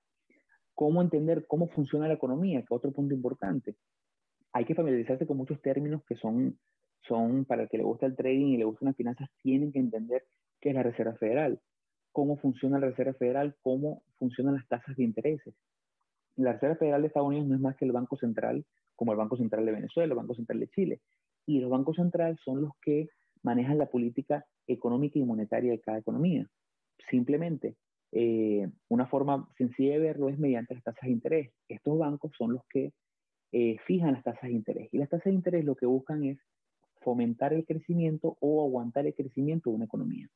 ¿Cómo 0.75 1.03
entender 1.03 1.47
cómo 1.47 1.69
funciona 1.69 2.09
la 2.09 2.15
economía? 2.15 2.63
Que 2.63 2.75
otro 2.75 2.93
punto 2.93 3.15
importante 3.15 3.77
hay 4.53 4.65
que 4.65 4.75
familiarizarse 4.75 5.27
con 5.27 5.37
muchos 5.37 5.61
términos 5.63 6.03
que 6.05 6.17
son, 6.17 6.59
son 7.09 7.45
para 7.45 7.63
el 7.63 7.69
que 7.69 7.79
le 7.79 7.85
gusta 7.85 8.07
el 8.07 8.17
trading 8.17 8.49
y 8.49 8.57
le 8.59 8.65
gustan 8.65 8.87
las 8.87 8.97
finanzas, 8.97 9.29
tienen 9.43 9.73
que 9.73 9.79
entender 9.79 10.25
qué 10.61 10.71
es 10.71 10.75
la 10.75 10.83
Reserva 10.83 11.15
Federal, 11.15 11.61
cómo 12.13 12.37
funciona 12.37 12.79
la 12.79 12.89
Reserva 12.89 13.15
Federal, 13.15 13.57
cómo 13.63 14.03
funcionan 14.19 14.55
las 14.55 14.69
tasas 14.69 14.95
de 14.97 15.05
intereses. 15.05 15.55
La 16.37 16.53
Reserva 16.53 16.77
Federal 16.77 17.01
de 17.01 17.09
Estados 17.09 17.29
Unidos 17.29 17.49
no 17.49 17.55
es 17.55 17.61
más 17.61 17.77
que 17.77 17.85
el 17.85 17.93
Banco 17.93 18.17
Central, 18.17 18.65
como 18.95 19.13
el 19.13 19.19
Banco 19.19 19.37
Central 19.37 19.65
de 19.65 19.73
Venezuela, 19.73 20.13
el 20.13 20.19
Banco 20.19 20.35
Central 20.35 20.61
de 20.61 20.69
Chile. 20.69 21.01
Y 21.47 21.61
los 21.61 21.71
bancos 21.71 21.97
centrales 21.97 22.39
son 22.45 22.63
los 22.63 22.73
que 22.81 23.09
manejan 23.43 23.79
la 23.79 23.87
política 23.87 24.45
económica 24.67 25.19
y 25.19 25.25
monetaria 25.25 25.73
de 25.73 25.81
cada 25.81 25.99
economía. 25.99 26.47
Simplemente, 27.11 27.77
eh, 28.13 28.71
una 28.89 29.07
forma 29.07 29.49
sencilla 29.57 29.95
de 29.95 29.99
verlo 29.99 30.29
es 30.29 30.39
mediante 30.39 30.75
las 30.75 30.85
tasas 30.85 31.03
de 31.03 31.11
interés. 31.11 31.51
Estos 31.69 31.99
bancos 31.99 32.33
son 32.37 32.53
los 32.53 32.63
que 32.69 32.93
eh, 33.53 33.77
fijan 33.87 34.13
las 34.13 34.23
tasas 34.23 34.43
de 34.43 34.53
interés. 34.53 34.89
Y 34.93 34.99
las 34.99 35.09
tasas 35.09 35.25
de 35.25 35.33
interés 35.33 35.65
lo 35.65 35.75
que 35.75 35.87
buscan 35.87 36.23
es 36.25 36.39
fomentar 37.01 37.53
el 37.53 37.65
crecimiento 37.65 38.37
o 38.41 38.65
aguantar 38.65 39.07
el 39.07 39.15
crecimiento 39.15 39.71
de 39.71 39.77
una 39.77 39.87
economía. 39.87 40.29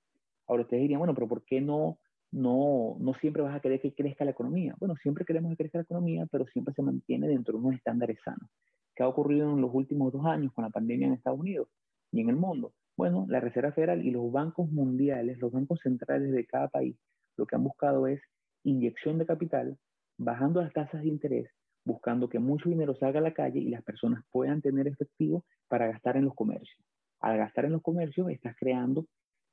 Ahora 0.47 0.63
ustedes 0.63 0.83
dirían, 0.83 1.01
bueno, 1.01 1.15
pero 1.15 1.29
¿por 1.29 1.45
qué 1.45 1.61
no, 1.61 1.99
no, 2.33 2.97
no 2.99 3.15
siempre 3.15 3.43
vas 3.43 3.55
a 3.55 3.61
querer 3.61 3.81
que 3.81 3.95
crezca 3.95 4.25
la 4.25 4.31
economía? 4.31 4.75
Bueno, 4.79 4.97
siempre 5.03 5.25
queremos 5.25 5.51
que 5.51 5.57
crezca 5.57 5.79
la 5.79 5.85
economía, 5.85 6.27
pero 6.31 6.47
siempre 6.47 6.75
se 6.75 6.83
mantiene 6.83 7.29
dentro 7.29 7.53
de 7.53 7.65
unos 7.65 7.75
estándares 7.75 8.19
sanos. 8.25 8.49
¿Qué 8.95 9.03
ha 9.03 9.09
ocurrido 9.09 9.53
en 9.53 9.61
los 9.61 9.71
últimos 9.75 10.13
dos 10.13 10.25
años 10.25 10.53
con 10.55 10.65
la 10.65 10.71
pandemia 10.71 11.09
en 11.09 11.13
Estados 11.13 11.39
Unidos 11.39 11.69
y 12.13 12.21
en 12.21 12.31
el 12.31 12.37
mundo? 12.37 12.73
Bueno, 12.97 13.27
la 13.29 13.41
Reserva 13.41 13.73
Federal 13.73 14.05
y 14.05 14.11
los 14.11 14.33
bancos 14.33 14.71
mundiales, 14.71 15.39
los 15.39 15.53
bancos 15.53 15.81
centrales 15.83 16.33
de 16.33 16.47
cada 16.47 16.69
país, 16.69 16.97
lo 17.37 17.47
que 17.47 17.57
han 17.57 17.65
buscado 17.65 18.07
es 18.07 18.21
inyección 18.65 19.19
de 19.19 19.27
capital, 19.27 19.79
bajando 20.19 20.63
las 20.63 20.73
tasas 20.73 21.03
de 21.03 21.09
interés 21.09 21.51
buscando 21.87 22.29
que 22.29 22.41
mucho 22.41 22.69
dinero 22.69 22.95
salga 22.97 23.21
a 23.21 23.23
la 23.23 23.33
calle 23.33 23.61
y 23.61 23.71
las 23.71 23.83
personas 23.83 24.25
puedan 24.33 24.61
tener 24.61 24.89
efectivo 24.89 25.45
para 25.69 25.87
gastar 25.87 26.17
en 26.17 26.25
los 26.25 26.35
comercios. 26.35 26.85
Al 27.21 27.39
gastar 27.39 27.65
en 27.65 27.73
los 27.73 27.83
comercios 27.83 28.29
estás 28.29 28.57
creando, 28.59 29.07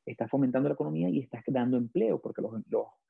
estás 0.05 0.29
fomentando 0.29 0.67
la 0.67 0.73
economía 0.73 1.09
y 1.09 1.19
estás 1.19 1.43
dando 1.47 1.77
empleo, 1.77 2.19
porque 2.19 2.41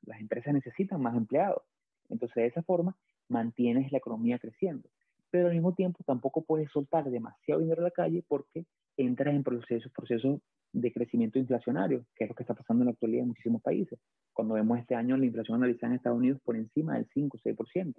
las 0.02 0.20
empresas 0.20 0.52
necesitan 0.52 1.00
más 1.00 1.16
empleados. 1.16 1.62
Entonces, 2.10 2.34
de 2.36 2.46
esa 2.46 2.62
forma, 2.62 2.96
mantienes 3.28 3.90
la 3.90 3.98
economía 3.98 4.38
creciendo. 4.38 4.90
Pero 5.30 5.48
al 5.48 5.54
mismo 5.54 5.74
tiempo 5.74 6.04
tampoco 6.06 6.44
puedes 6.44 6.70
soltar 6.70 7.10
demasiado 7.10 7.62
dinero 7.62 7.80
a 7.80 7.84
la 7.84 7.90
calle 7.90 8.22
porque 8.28 8.66
entras 8.96 9.34
en 9.34 9.42
procesos, 9.42 9.92
procesos 9.92 10.40
de 10.72 10.92
crecimiento 10.92 11.38
inflacionario, 11.38 12.04
que 12.16 12.24
es 12.24 12.30
lo 12.30 12.34
que 12.34 12.42
está 12.42 12.54
pasando 12.54 12.82
en 12.82 12.86
la 12.86 12.92
actualidad 12.92 13.22
en 13.22 13.28
muchísimos 13.28 13.62
países. 13.62 13.98
Cuando 14.32 14.54
vemos 14.54 14.78
este 14.78 14.94
año 14.94 15.16
la 15.16 15.26
inflación 15.26 15.56
analizada 15.56 15.92
en 15.92 15.96
Estados 15.96 16.18
Unidos 16.18 16.40
por 16.44 16.56
encima 16.56 16.94
del 16.94 17.06
5 17.14 17.36
o 17.36 17.40
6%. 17.40 17.94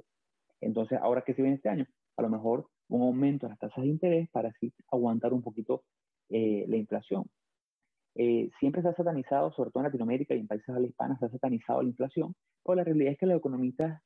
Entonces, 0.62 1.00
ahora 1.02 1.22
que 1.22 1.34
se 1.34 1.42
viene 1.42 1.56
este 1.56 1.70
año, 1.70 1.86
a 2.18 2.22
lo 2.22 2.30
mejor 2.30 2.68
un 2.90 3.02
aumento 3.02 3.46
en 3.46 3.52
las 3.52 3.60
tasas 3.60 3.84
de 3.84 3.90
interés 3.90 4.30
para 4.30 4.50
así 4.50 4.74
aguantar 4.92 5.34
un 5.34 5.42
poquito 5.42 5.84
eh, 6.30 6.66
la 6.68 6.78
inflación. 6.78 7.26
Eh, 8.16 8.50
siempre 8.60 8.82
se 8.82 8.88
ha 8.88 8.96
satanizado, 8.96 9.52
sobre 9.54 9.72
todo 9.72 9.82
en 9.82 9.88
Latinoamérica 9.88 10.36
y 10.36 10.40
en 10.40 10.48
países 10.48 10.70
habla 10.70 10.88
hispana, 10.88 11.18
se 11.20 11.26
ha 11.26 11.30
satanizado 11.30 11.82
la 11.82 11.90
inflación, 11.90 12.34
pero 12.64 12.76
la 12.76 12.84
realidad 12.84 13.14
es 13.14 13.20
que 13.20 13.26
los 13.26 13.38
economistas 13.38 14.02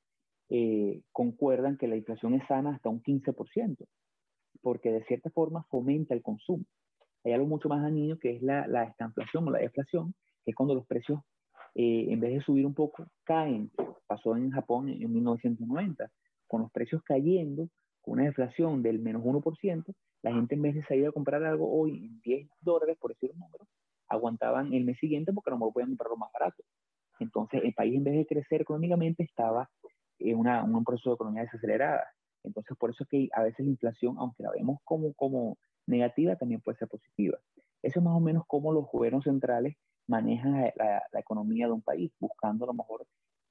eh, 0.49 1.01
concuerdan 1.11 1.77
que 1.77 1.87
la 1.87 1.95
inflación 1.95 2.33
es 2.33 2.45
sana 2.47 2.71
hasta 2.71 2.89
un 2.89 3.03
15%, 3.03 3.85
porque 4.61 4.91
de 4.91 5.03
cierta 5.05 5.29
forma 5.29 5.63
fomenta 5.69 6.15
el 6.15 6.23
consumo. 6.23 6.65
Hay 7.23 7.33
algo 7.33 7.47
mucho 7.47 7.69
más 7.69 7.81
dañino 7.81 8.17
que 8.17 8.35
es 8.35 8.41
la, 8.41 8.67
la 8.67 8.83
estanflación 8.83 9.47
o 9.47 9.51
la 9.51 9.59
deflación, 9.59 10.13
que 10.43 10.51
es 10.51 10.55
cuando 10.55 10.75
los 10.75 10.85
precios, 10.85 11.19
eh, 11.75 12.07
en 12.09 12.19
vez 12.19 12.33
de 12.33 12.41
subir 12.41 12.65
un 12.65 12.73
poco, 12.73 13.05
caen. 13.23 13.71
Pasó 14.07 14.35
en 14.35 14.49
Japón 14.51 14.89
en 14.89 15.13
1990, 15.13 16.09
con 16.47 16.61
los 16.61 16.71
precios 16.71 17.03
cayendo, 17.03 17.69
con 18.01 18.13
una 18.13 18.23
deflación 18.23 18.81
del 18.81 18.99
menos 18.99 19.23
1%, 19.23 19.93
la 20.21 20.33
gente 20.33 20.55
en 20.55 20.61
vez 20.61 20.75
de 20.75 20.83
salir 20.83 21.07
a 21.07 21.11
comprar 21.11 21.43
algo 21.43 21.71
hoy 21.71 22.05
en 22.05 22.19
10 22.21 22.49
dólares, 22.61 22.97
por 22.99 23.11
decir 23.13 23.31
un 23.33 23.39
número, 23.39 23.65
aguantaban 24.07 24.73
el 24.73 24.83
mes 24.83 24.97
siguiente 24.97 25.31
porque 25.31 25.51
no 25.51 25.57
lo 25.57 25.71
podían 25.71 25.89
comprarlo 25.89 26.17
más 26.17 26.31
barato. 26.33 26.63
Entonces 27.19 27.61
el 27.63 27.73
país 27.73 27.95
en 27.95 28.03
vez 28.03 28.15
de 28.15 28.25
crecer 28.25 28.61
económicamente 28.61 29.23
estaba 29.23 29.69
en 30.19 30.37
una, 30.37 30.63
un 30.63 30.83
proceso 30.83 31.11
de 31.11 31.15
economía 31.15 31.43
desacelerada. 31.43 32.03
Entonces 32.43 32.75
por 32.77 32.89
eso 32.89 33.03
es 33.03 33.09
que 33.09 33.29
a 33.33 33.43
veces 33.43 33.65
la 33.65 33.71
inflación, 33.71 34.15
aunque 34.17 34.43
la 34.43 34.51
vemos 34.51 34.79
como, 34.83 35.13
como 35.13 35.57
negativa, 35.89 36.35
también 36.35 36.61
puede 36.61 36.77
ser 36.77 36.87
positiva. 36.87 37.37
Eso 37.81 37.99
es 37.99 38.05
más 38.05 38.15
o 38.15 38.19
menos 38.19 38.43
cómo 38.47 38.73
los 38.73 38.85
gobiernos 38.91 39.23
centrales 39.23 39.75
manejan 40.07 40.71
la, 40.75 41.03
economía 41.19 41.67
de 41.67 41.73
un 41.73 41.81
país, 41.81 42.11
buscando 42.19 42.65
a 42.65 42.67
lo 42.67 42.73
mejor 42.73 43.05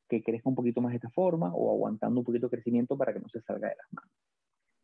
que 0.08 0.22
crezca 0.22 0.48
un 0.48 0.54
poquito 0.54 0.80
más 0.80 0.90
de 0.90 0.96
esta 0.96 1.10
forma 1.10 1.54
o 1.54 1.70
aguantando 1.70 2.20
un 2.20 2.24
poquito 2.24 2.46
de 2.46 2.50
crecimiento 2.50 2.96
para 2.96 3.12
que 3.12 3.20
no 3.20 3.28
se 3.28 3.40
salga 3.42 3.68
de 3.68 3.76
las 3.76 3.92
manos. 3.92 4.10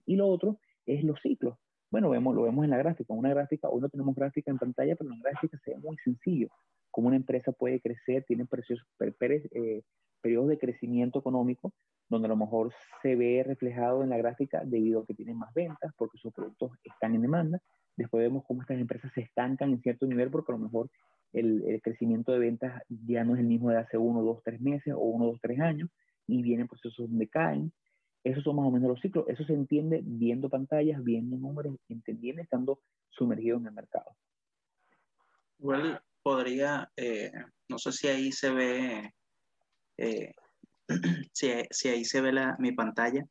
Y 0.07 0.17
lo 0.17 0.29
otro 0.29 0.59
es 0.87 1.03
los 1.03 1.21
ciclos. 1.21 1.59
Bueno, 1.91 2.11
vemos, 2.11 2.35
lo 2.35 2.43
vemos 2.43 2.65
en 2.65 2.71
la 2.71 2.77
gráfica. 2.77 3.13
Una 3.13 3.31
gráfica, 3.31 3.69
hoy 3.69 3.81
no 3.81 3.89
tenemos 3.89 4.15
gráfica 4.15 4.51
en 4.51 4.59
pantalla, 4.59 4.97
pero 4.97 5.11
en 5.11 5.19
la 5.21 5.31
gráfica 5.31 5.59
se 5.65 5.73
ve 5.73 5.79
muy 5.79 5.97
sencillo. 5.99 6.49
Cómo 6.91 7.09
una 7.09 7.17
empresa 7.17 7.53
puede 7.53 7.81
crecer, 7.81 8.25
tiene 8.25 8.47
precios, 8.47 8.81
eh, 9.01 9.83
periodos 10.21 10.49
de 10.49 10.59
crecimiento 10.59 11.19
económico, 11.19 11.73
donde 12.09 12.27
a 12.27 12.29
lo 12.31 12.37
mejor 12.37 12.73
se 13.03 13.17
ve 13.17 13.43
reflejado 13.47 14.03
en 14.03 14.11
la 14.11 14.19
gráfica 14.19 14.63
debido 14.65 15.01
a 15.01 15.07
que 15.07 15.15
tienen 15.15 15.39
más 15.39 15.53
ventas, 15.55 15.93
porque 15.97 16.19
sus 16.19 16.33
productos 16.33 16.73
están 17.05 17.15
en 17.15 17.23
demanda. 17.23 17.61
Después 17.97 18.23
vemos 18.23 18.45
cómo 18.47 18.63
estas 18.63 18.79
empresas 18.79 19.13
se 19.15 19.21
estancan 19.21 19.71
en 19.71 19.83
cierto 19.83 20.07
nivel, 20.07 20.31
porque 20.31 20.53
a 20.53 20.57
lo 20.57 20.65
mejor 20.65 20.91
el, 21.33 21.63
el 21.67 21.83
crecimiento 21.83 22.33
de 22.33 22.39
ventas 22.39 22.83
ya 22.89 23.25
no 23.25 23.35
es 23.35 23.41
el 23.41 23.47
mismo 23.47 23.71
de 23.71 23.79
hace 23.79 23.99
uno, 23.99 24.23
dos, 24.23 24.43
tres 24.43 24.61
meses 24.61 24.95
o 24.95 24.99
uno, 24.99 25.27
dos, 25.27 25.39
tres 25.41 25.61
años, 25.61 25.91
y 26.27 26.43
vienen 26.43 26.67
procesos 26.67 27.09
donde 27.09 27.29
caen. 27.29 27.73
Esos 28.25 28.43
son 28.43 28.57
más 28.57 28.67
o 28.67 28.71
menos 28.71 28.89
los 28.89 29.01
ciclos. 29.01 29.27
Eso 29.29 29.45
se 29.45 29.53
entiende 29.53 30.01
viendo 30.03 30.49
pantallas, 30.49 31.05
viendo 31.05 31.37
números, 31.37 31.77
entendiendo, 31.89 32.41
estando 32.41 32.81
sumergido 33.11 33.59
en 33.59 33.67
el 33.67 33.73
mercado. 33.73 34.17
Igual 35.59 36.01
podría, 36.23 36.91
eh, 36.97 37.31
no 37.69 37.79
sé 37.79 37.93
si 37.93 38.09
ahí 38.09 38.33
se 38.33 38.51
ve, 38.51 39.13
eh, 39.99 40.33
si, 41.33 41.89
ahí 41.89 42.05
se 42.05 42.21
ve 42.23 42.33
la, 42.33 42.57
mi 42.59 42.73
pantalla. 42.73 43.25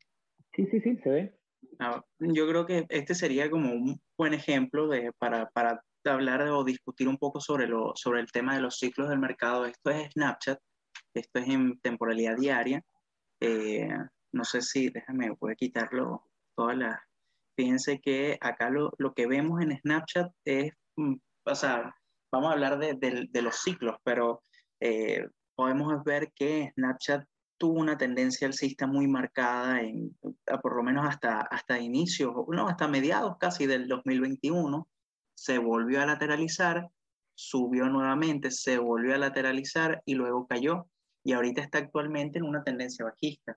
Sí, 0.54 0.66
sí, 0.70 0.80
sí, 0.80 0.96
se 1.02 1.10
ve. 1.10 1.34
Ah, 1.78 2.02
yo 2.18 2.48
creo 2.48 2.66
que 2.66 2.86
este 2.88 3.14
sería 3.14 3.50
como 3.50 3.72
un 3.72 4.00
buen 4.16 4.34
ejemplo 4.34 4.88
de, 4.88 5.12
para, 5.18 5.48
para 5.50 5.82
hablar 6.04 6.42
o 6.42 6.64
discutir 6.64 7.08
un 7.08 7.16
poco 7.16 7.40
sobre, 7.40 7.66
lo, 7.66 7.92
sobre 7.94 8.20
el 8.20 8.30
tema 8.30 8.54
de 8.54 8.60
los 8.60 8.78
ciclos 8.78 9.08
del 9.08 9.18
mercado. 9.18 9.66
Esto 9.66 9.90
es 9.90 10.12
Snapchat, 10.12 10.58
esto 11.14 11.38
es 11.38 11.48
en 11.48 11.78
temporalidad 11.80 12.36
diaria. 12.36 12.82
Eh, 13.40 13.88
no 14.32 14.44
sé 14.44 14.62
si, 14.62 14.90
déjame, 14.90 15.34
voy 15.40 15.52
a 15.52 15.56
quitarlo 15.56 16.24
todas 16.56 16.76
las... 16.76 16.98
Fíjense 17.56 18.00
que 18.00 18.36
acá 18.40 18.68
lo, 18.68 18.92
lo, 18.98 19.14
que 19.14 19.26
vemos 19.26 19.62
en 19.62 19.78
Snapchat 19.78 20.32
es, 20.44 20.72
mm, 20.96 21.14
o 21.46 21.54
sea, 21.54 21.94
vamos 22.32 22.50
a 22.50 22.52
hablar 22.52 22.78
de, 22.78 23.28
de, 23.30 23.42
los 23.42 23.56
ciclos, 23.56 23.96
pero 24.02 24.42
eh, 24.80 25.24
podemos 25.54 26.02
ver 26.02 26.32
que 26.34 26.72
Snapchat 26.74 27.24
tuvo 27.58 27.80
una 27.80 27.96
tendencia 27.96 28.46
alcista 28.46 28.86
muy 28.86 29.06
marcada, 29.06 29.80
en, 29.80 30.16
por 30.62 30.76
lo 30.76 30.82
menos 30.82 31.06
hasta, 31.06 31.40
hasta 31.42 31.78
inicios, 31.78 32.34
no, 32.48 32.68
hasta 32.68 32.88
mediados 32.88 33.36
casi 33.38 33.66
del 33.66 33.88
2021, 33.88 34.88
se 35.34 35.58
volvió 35.58 36.00
a 36.00 36.06
lateralizar, 36.06 36.88
subió 37.34 37.86
nuevamente, 37.86 38.50
se 38.50 38.78
volvió 38.78 39.14
a 39.14 39.18
lateralizar 39.18 40.02
y 40.04 40.14
luego 40.14 40.46
cayó. 40.46 40.88
Y 41.24 41.32
ahorita 41.32 41.62
está 41.62 41.78
actualmente 41.78 42.38
en 42.38 42.44
una 42.44 42.62
tendencia 42.62 43.04
bajista. 43.04 43.56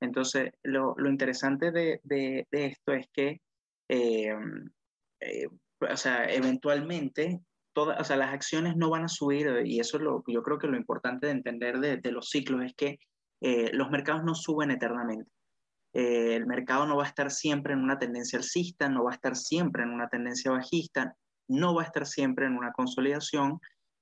Entonces, 0.00 0.52
lo, 0.62 0.94
lo 0.96 1.08
interesante 1.08 1.70
de, 1.70 2.00
de, 2.04 2.46
esto 2.50 2.92
es 2.92 3.06
que, 3.12 3.40
eh, 3.88 4.34
eh, 5.20 5.48
o 5.80 5.96
sea, 5.96 6.24
eventualmente, 6.30 7.40
todas, 7.72 8.00
o 8.00 8.04
sea, 8.04 8.16
las 8.16 8.32
acciones 8.32 8.76
no 8.76 8.90
van 8.90 9.04
a 9.04 9.08
subir, 9.08 9.48
y 9.64 9.80
eso 9.80 9.96
es 9.96 10.02
lo 10.02 10.22
yo 10.26 10.42
creo 10.42 10.58
que 10.58 10.66
lo 10.66 10.76
importante 10.76 11.26
de 11.26 11.32
entender 11.32 11.78
de, 11.80 11.96
de 11.96 12.12
los 12.12 12.28
ciclos 12.28 12.62
es 12.64 12.74
que 12.74 12.98
eh, 13.40 13.70
los 13.72 13.90
mercados 13.90 14.24
no 14.24 14.34
suben 14.34 14.70
eternamente. 14.70 15.30
el 15.92 16.46
mercado 16.46 16.86
no 16.86 16.96
va 16.96 17.04
a 17.04 17.08
estar 17.08 17.30
siempre 17.30 17.72
en 17.72 17.80
una 17.80 17.98
tendencia 17.98 18.38
alcista, 18.38 18.88
no 18.88 19.04
va 19.04 19.12
a 19.12 19.14
estar 19.14 19.36
siempre 19.36 19.82
en 19.82 19.90
una 19.90 20.08
tendencia 20.08 20.50
bajista, 20.50 21.16
no 21.48 21.74
va 21.74 21.82
a 21.82 21.86
estar 21.86 22.06
siempre 22.06 22.46
en 22.46 22.56
una 22.56 22.72
consolidación 22.72 23.58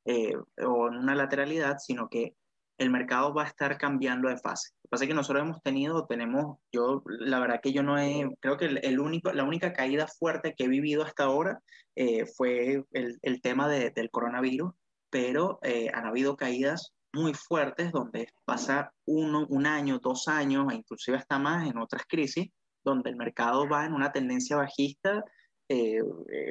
o 0.07 0.89
en 0.89 0.97
una 0.97 1.15
lateralidad, 1.15 1.79
sino 1.79 2.09
que 2.09 2.35
el 2.79 2.91
mercado 2.91 3.33
va 3.33 3.45
a 3.45 3.47
estar 3.47 3.79
cambiando 3.79 4.29
de 4.29 4.39
fase. 4.39 4.71
Lo 4.75 4.83
que 4.83 4.89
pasa 4.91 5.05
es 5.05 5.09
que 5.09 5.15
nosotros 5.15 5.43
hemos 5.43 5.63
tenido, 5.63 6.07
tenemos, 6.07 6.59
yo, 6.73 7.03
la 7.07 7.41
verdad 7.41 7.61
que 7.63 7.73
yo 7.73 7.83
no 7.83 7.99
he, 7.99 8.29
creo 8.41 8.57
que 8.57 8.67
el, 8.67 9.01
único, 9.01 9.33
la 9.33 9.45
única 9.45 9.73
caída 9.73 10.07
fuerte 10.07 10.55
que 10.57 10.65
he 10.65 10.69
vivido 10.69 11.03
hasta 11.03 11.25
ahora 11.25 11.61
eh, 11.95 12.27
fue 12.27 12.85
el, 12.93 13.41
tema 13.41 13.69
de, 13.69 13.91
del 13.91 14.11
coronavirus, 14.11 14.73
pero 15.11 15.59
eh, 15.63 15.91
han 15.95 16.07
habido 16.07 16.37
caídas 16.37 16.93
muy 17.17 17.35
fuertes 17.35 17.91
donde 17.93 18.29
pasa 18.45 18.93
uno, 19.07 19.47
un 19.49 19.67
año, 19.67 19.99
dos 19.99 20.29
años, 20.29 20.71
e 20.71 20.77
inclusive 20.77 21.17
hasta 21.17 21.39
más 21.39 21.69
en 21.69 21.79
otras 21.79 22.05
crisis, 22.07 22.49
donde 22.85 23.11
el 23.11 23.17
mercado 23.17 23.69
va 23.69 23.87
en 23.87 23.95
una 23.95 24.13
tendencia 24.13 24.57
bajista, 24.57 25.25
eh, 25.69 26.01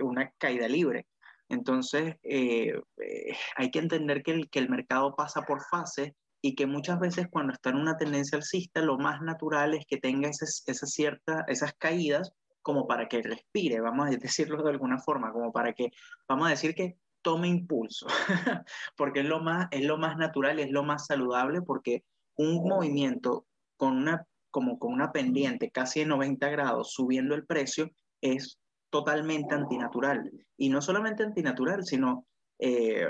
una 0.04 0.32
caída 0.38 0.68
libre. 0.68 1.08
Entonces, 1.48 2.16
eh, 2.24 2.74
eh, 2.98 3.38
hay 3.56 3.72
que 3.72 3.80
entender 3.80 4.24
que 4.24 4.32
el, 4.32 4.50
que 4.50 4.60
el 4.60 4.70
mercado 4.70 5.16
pasa 5.16 5.44
por 5.44 5.62
fases 5.64 6.12
y 6.42 6.56
que 6.56 6.66
muchas 6.66 7.00
veces 7.00 7.28
cuando 7.30 7.54
está 7.54 7.70
en 7.70 7.78
una 7.78 7.98
tendencia 7.98 8.38
alcista, 8.38 8.82
lo 8.82 8.98
más 8.98 9.22
natural 9.22 9.76
es 9.76 9.86
que 9.88 9.98
tenga 9.98 10.30
esas, 10.30 10.64
esa 10.66 10.88
cierta, 10.88 11.46
esas 11.48 11.74
caídas 11.76 12.34
como 12.62 12.88
para 12.88 13.08
que 13.08 13.22
respire, 13.22 13.80
vamos 13.80 14.08
a 14.08 14.10
decirlo 14.10 14.64
de 14.64 14.72
alguna 14.72 14.98
forma, 14.98 15.32
como 15.32 15.52
para 15.52 15.74
que, 15.74 15.92
vamos 16.28 16.48
a 16.48 16.50
decir 16.50 16.74
que 16.74 16.98
tome 17.26 17.48
impulso, 17.48 18.06
porque 18.96 19.22
es 19.22 19.26
lo, 19.26 19.42
más, 19.42 19.68
es 19.72 19.84
lo 19.84 19.98
más 19.98 20.16
natural, 20.16 20.60
es 20.60 20.70
lo 20.70 20.84
más 20.84 21.08
saludable, 21.08 21.64
porque 21.64 22.04
un 22.38 22.64
movimiento 22.68 23.48
con 23.78 23.98
una, 23.98 24.28
como 24.52 24.78
con 24.78 24.94
una 24.94 25.12
pendiente 25.12 25.72
casi 25.72 26.02
de 26.02 26.06
90 26.06 26.48
grados 26.50 26.92
subiendo 26.92 27.34
el 27.34 27.44
precio 27.44 27.90
es 28.22 28.60
totalmente 28.92 29.56
antinatural. 29.56 30.32
Y 30.56 30.70
no 30.70 30.84
solamente 30.84 31.24
antinatural, 31.24 31.84
sino 31.84 32.28
eh, 32.60 33.08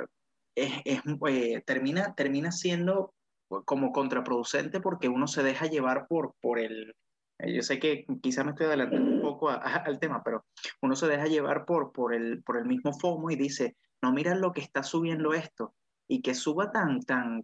es, 0.55 0.71
eh, 1.27 1.61
termina, 1.65 2.15
termina 2.15 2.53
siendo 2.53 3.13
como 3.65 3.91
contraproducente 3.91 4.79
porque 4.79 5.09
uno 5.09 5.27
se 5.27 5.43
deja 5.43 5.65
llevar 5.65 6.07
por, 6.07 6.35
por 6.39 6.57
el... 6.57 6.95
Eh, 7.39 7.53
yo 7.53 7.61
sé 7.63 7.79
que 7.79 8.05
quizá 8.21 8.45
me 8.45 8.51
estoy 8.51 8.67
adelantando 8.67 9.11
un 9.11 9.21
poco 9.21 9.49
al 9.49 9.99
tema, 9.99 10.23
pero 10.23 10.45
uno 10.81 10.95
se 10.95 11.09
deja 11.09 11.25
llevar 11.25 11.65
por, 11.65 11.91
por, 11.91 12.13
el, 12.13 12.41
por 12.43 12.55
el 12.55 12.63
mismo 12.63 12.93
FOMO 12.93 13.29
y 13.29 13.35
dice, 13.35 13.75
no, 14.01 14.11
mira 14.11 14.35
lo 14.35 14.51
que 14.51 14.61
está 14.61 14.83
subiendo 14.83 15.33
esto. 15.33 15.73
Y 16.07 16.21
que 16.21 16.35
suba 16.35 16.71
tan, 16.71 17.01
tan, 17.01 17.43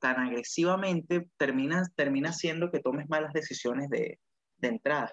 tan 0.00 0.18
agresivamente 0.18 1.28
termina, 1.36 1.82
termina 1.94 2.32
siendo 2.32 2.70
que 2.70 2.80
tomes 2.80 3.08
malas 3.08 3.32
decisiones 3.32 3.88
de, 3.90 4.18
de 4.58 4.68
entrada. 4.68 5.12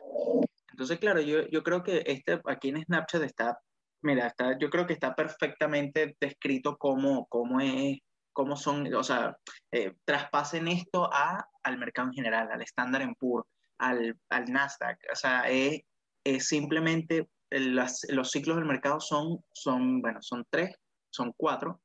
Entonces, 0.71 0.99
claro, 0.99 1.19
yo, 1.19 1.47
yo 1.49 1.61
creo 1.63 1.83
que 1.83 2.03
este, 2.05 2.39
aquí 2.45 2.69
en 2.69 2.81
Snapchat 2.83 3.23
está, 3.23 3.59
mira, 4.01 4.27
está, 4.27 4.57
yo 4.57 4.69
creo 4.69 4.87
que 4.87 4.93
está 4.93 5.13
perfectamente 5.13 6.15
descrito 6.21 6.77
cómo, 6.77 7.27
cómo 7.27 7.59
es, 7.59 7.97
cómo 8.31 8.55
son, 8.55 8.93
o 8.93 9.03
sea, 9.03 9.35
eh, 9.71 9.95
traspasen 10.05 10.69
esto 10.69 11.09
a, 11.11 11.45
al 11.63 11.77
mercado 11.77 12.07
en 12.07 12.13
general, 12.13 12.49
al 12.49 12.61
estándar 12.61 13.01
en 13.01 13.13
puro, 13.15 13.45
al, 13.77 14.17
al 14.29 14.45
Nasdaq. 14.45 14.99
O 15.11 15.15
sea, 15.15 15.41
es, 15.49 15.81
es 16.23 16.47
simplemente 16.47 17.27
las, 17.51 18.05
los 18.09 18.31
ciclos 18.31 18.57
del 18.57 18.65
mercado 18.65 18.99
son, 18.99 19.43
son, 19.53 20.01
bueno, 20.01 20.21
son 20.21 20.45
tres, 20.49 20.75
son 21.09 21.33
cuatro. 21.35 21.81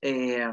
Eh, 0.00 0.44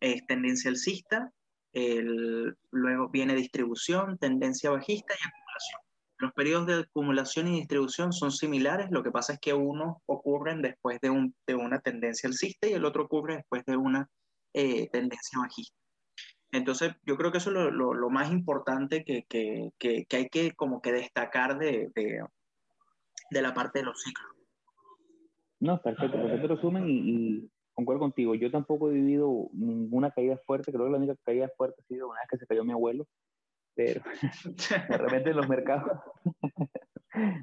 es 0.00 0.26
tendencia 0.26 0.70
alcista, 0.70 1.32
el, 1.72 2.56
luego 2.70 3.08
viene 3.08 3.34
distribución, 3.34 4.18
tendencia 4.18 4.70
bajista 4.70 5.14
y 5.14 5.28
acumulación. 5.28 5.80
Los 6.18 6.32
periodos 6.32 6.66
de 6.66 6.74
acumulación 6.80 7.48
y 7.48 7.58
distribución 7.58 8.12
son 8.12 8.32
similares, 8.32 8.88
lo 8.90 9.02
que 9.02 9.10
pasa 9.10 9.34
es 9.34 9.38
que 9.38 9.52
uno 9.52 10.02
ocurren 10.06 10.62
después 10.62 10.98
de, 11.00 11.10
un, 11.10 11.34
de 11.46 11.54
una 11.54 11.78
tendencia 11.80 12.28
alcista 12.28 12.66
y 12.66 12.72
el 12.72 12.84
otro 12.84 13.04
ocurre 13.04 13.36
después 13.36 13.64
de 13.66 13.76
una 13.76 14.08
eh, 14.54 14.88
tendencia 14.90 15.38
bajista. 15.38 15.76
Entonces, 16.52 16.94
yo 17.02 17.16
creo 17.16 17.30
que 17.30 17.38
eso 17.38 17.50
es 17.50 17.54
lo, 17.54 17.70
lo, 17.70 17.92
lo 17.92 18.08
más 18.08 18.32
importante 18.32 19.04
que, 19.04 19.24
que, 19.28 19.72
que, 19.78 20.06
hay 20.16 20.28
que 20.28 20.52
como 20.52 20.80
que 20.80 20.92
destacar 20.92 21.58
de, 21.58 21.90
de, 21.94 22.24
de, 23.30 23.42
la 23.42 23.54
parte 23.54 23.80
de 23.80 23.84
los 23.84 24.00
ciclos. 24.00 24.26
No, 25.60 25.80
perfecto, 25.80 26.20
perfecto 26.20 26.48
resumen 26.48 26.88
y, 26.88 26.92
y, 26.92 27.50
concuerdo 27.74 28.00
contigo. 28.00 28.34
Yo 28.34 28.50
tampoco 28.50 28.90
he 28.90 28.94
vivido 28.94 29.48
ninguna 29.52 30.10
caída 30.10 30.38
fuerte, 30.46 30.72
creo 30.72 30.86
que 30.86 30.92
la 30.92 30.98
única 30.98 31.16
caída 31.24 31.50
fuerte 31.56 31.82
ha 31.82 31.86
sido 31.86 32.08
una 32.08 32.20
vez 32.20 32.28
que 32.30 32.38
se 32.38 32.46
cayó 32.46 32.64
mi 32.64 32.72
abuelo, 32.72 33.06
pero 33.74 34.00
de 34.90 34.98
repente 34.98 35.30
en 35.30 35.36
los 35.36 35.48
mercados, 35.48 36.00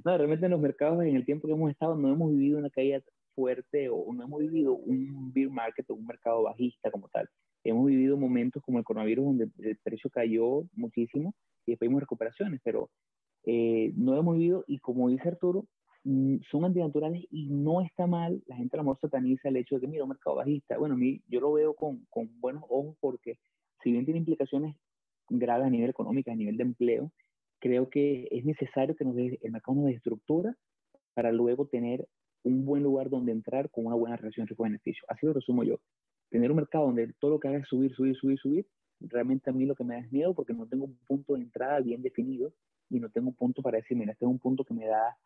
no, 0.04 0.12
de 0.12 0.18
repente 0.18 0.46
en 0.46 0.52
los 0.52 0.60
mercados 0.60 1.04
en 1.04 1.16
el 1.16 1.26
tiempo 1.26 1.48
que 1.48 1.54
hemos 1.54 1.72
estado 1.72 1.96
no 1.96 2.10
hemos 2.12 2.32
vivido 2.32 2.58
una 2.58 2.72
caída 2.72 3.00
fuerte 3.36 3.90
o 3.90 4.12
no 4.14 4.24
hemos 4.24 4.40
vivido 4.40 4.74
un 4.74 5.32
beer 5.32 5.50
market 5.50 5.90
o 5.90 5.94
un 5.94 6.06
mercado 6.06 6.44
bajista 6.44 6.92
como 6.92 7.08
tal. 7.10 7.30
Hemos 7.64 7.86
vivido 7.86 8.18
momentos 8.18 8.62
como 8.64 8.80
el 8.80 8.84
coronavirus 8.84 9.26
donde 9.26 9.50
el 9.60 9.78
precio 9.78 10.10
cayó 10.10 10.64
muchísimo 10.74 11.34
y 11.66 11.72
después 11.72 11.88
vimos 11.88 12.02
recuperaciones, 12.02 12.60
pero 12.64 12.90
eh, 13.46 13.92
no 13.96 14.18
hemos 14.18 14.38
vivido 14.38 14.64
y 14.68 14.80
como 14.80 15.10
dice 15.10 15.30
Arturo, 15.30 15.66
mm, 16.04 16.38
son 16.50 16.66
antinaturales 16.66 17.26
y 17.32 17.50
no 17.50 17.82
está 17.82 18.08
mal, 18.08 18.42
la 18.48 18.56
gente 18.56 18.76
a 18.76 18.78
lo 18.78 18.84
mejor 18.84 19.00
sataniza 19.02 19.50
el 19.50 19.58
hecho 19.58 19.76
de 19.76 19.82
que, 19.82 19.88
mira, 19.88 20.04
un 20.04 20.10
mercado 20.10 20.38
bajista, 20.38 20.78
bueno, 20.78 20.96
a 20.96 20.98
mí 20.98 21.22
yo 21.28 21.40
lo 21.40 21.54
veo 21.54 21.74
con, 21.74 22.06
con 22.10 22.30
buenos 22.40 22.64
ojos 22.70 22.96
porque 23.00 23.38
si 23.84 23.92
bien 23.92 24.06
tiene 24.06 24.20
implicaciones 24.20 24.76
graves 25.30 25.68
a 25.68 25.70
nivel 25.70 25.90
económico, 25.90 26.32
a 26.32 26.36
nivel 26.36 26.58
de 26.58 26.64
empleo, 26.64 27.12
creo 27.60 27.90
que 27.90 28.28
es 28.32 28.46
necesario 28.46 28.96
que 28.96 29.06
nos 29.06 29.16
dé 29.16 29.40
el 29.42 29.52
mercado 29.52 29.78
nos 29.78 29.92
estructura 29.92 30.56
para 31.14 31.32
luego 31.32 31.68
tener 31.68 32.08
un 32.44 32.66
buen 32.66 32.84
lugar 32.84 33.10
donde 33.10 33.32
entrar 33.32 33.70
con 33.70 33.86
una 33.86 33.96
buena 33.96 34.18
relación 34.18 34.48
riesgo-beneficio. 34.48 35.06
Así 35.08 35.26
lo 35.26 35.34
resumo 35.34 35.64
yo. 35.64 35.80
Tener 36.30 36.52
un 36.52 36.58
mercado 36.58 36.88
donde 36.88 37.14
todo 37.20 37.32
lo 37.32 37.40
que 37.40 37.48
haga 37.48 37.60
es 37.60 37.68
subir, 37.68 37.94
subir, 37.96 38.18
subir, 38.18 38.38
subir, 38.40 38.68
realmente 39.00 39.50
a 39.50 39.54
mí 39.54 39.66
lo 39.66 39.76
que 39.76 39.84
me 39.84 39.96
da 39.96 40.02
es 40.02 40.12
miedo 40.12 40.34
porque 40.34 40.54
no 40.54 40.68
tengo 40.68 40.86
un 40.86 40.98
punto 41.08 41.36
de 41.36 41.42
entrada 41.42 41.80
bien 41.80 42.02
definido 42.02 42.54
y 42.90 43.00
no 43.00 43.10
tengo 43.10 43.30
un 43.30 43.36
punto 43.36 43.62
para 43.62 43.78
decir, 43.78 43.98
mira, 43.98 44.12
este 44.12 44.26
es 44.26 44.30
un 44.32 44.40
punto 44.40 44.64
que 44.64 44.74
me 44.74 44.86
da 44.86 45.18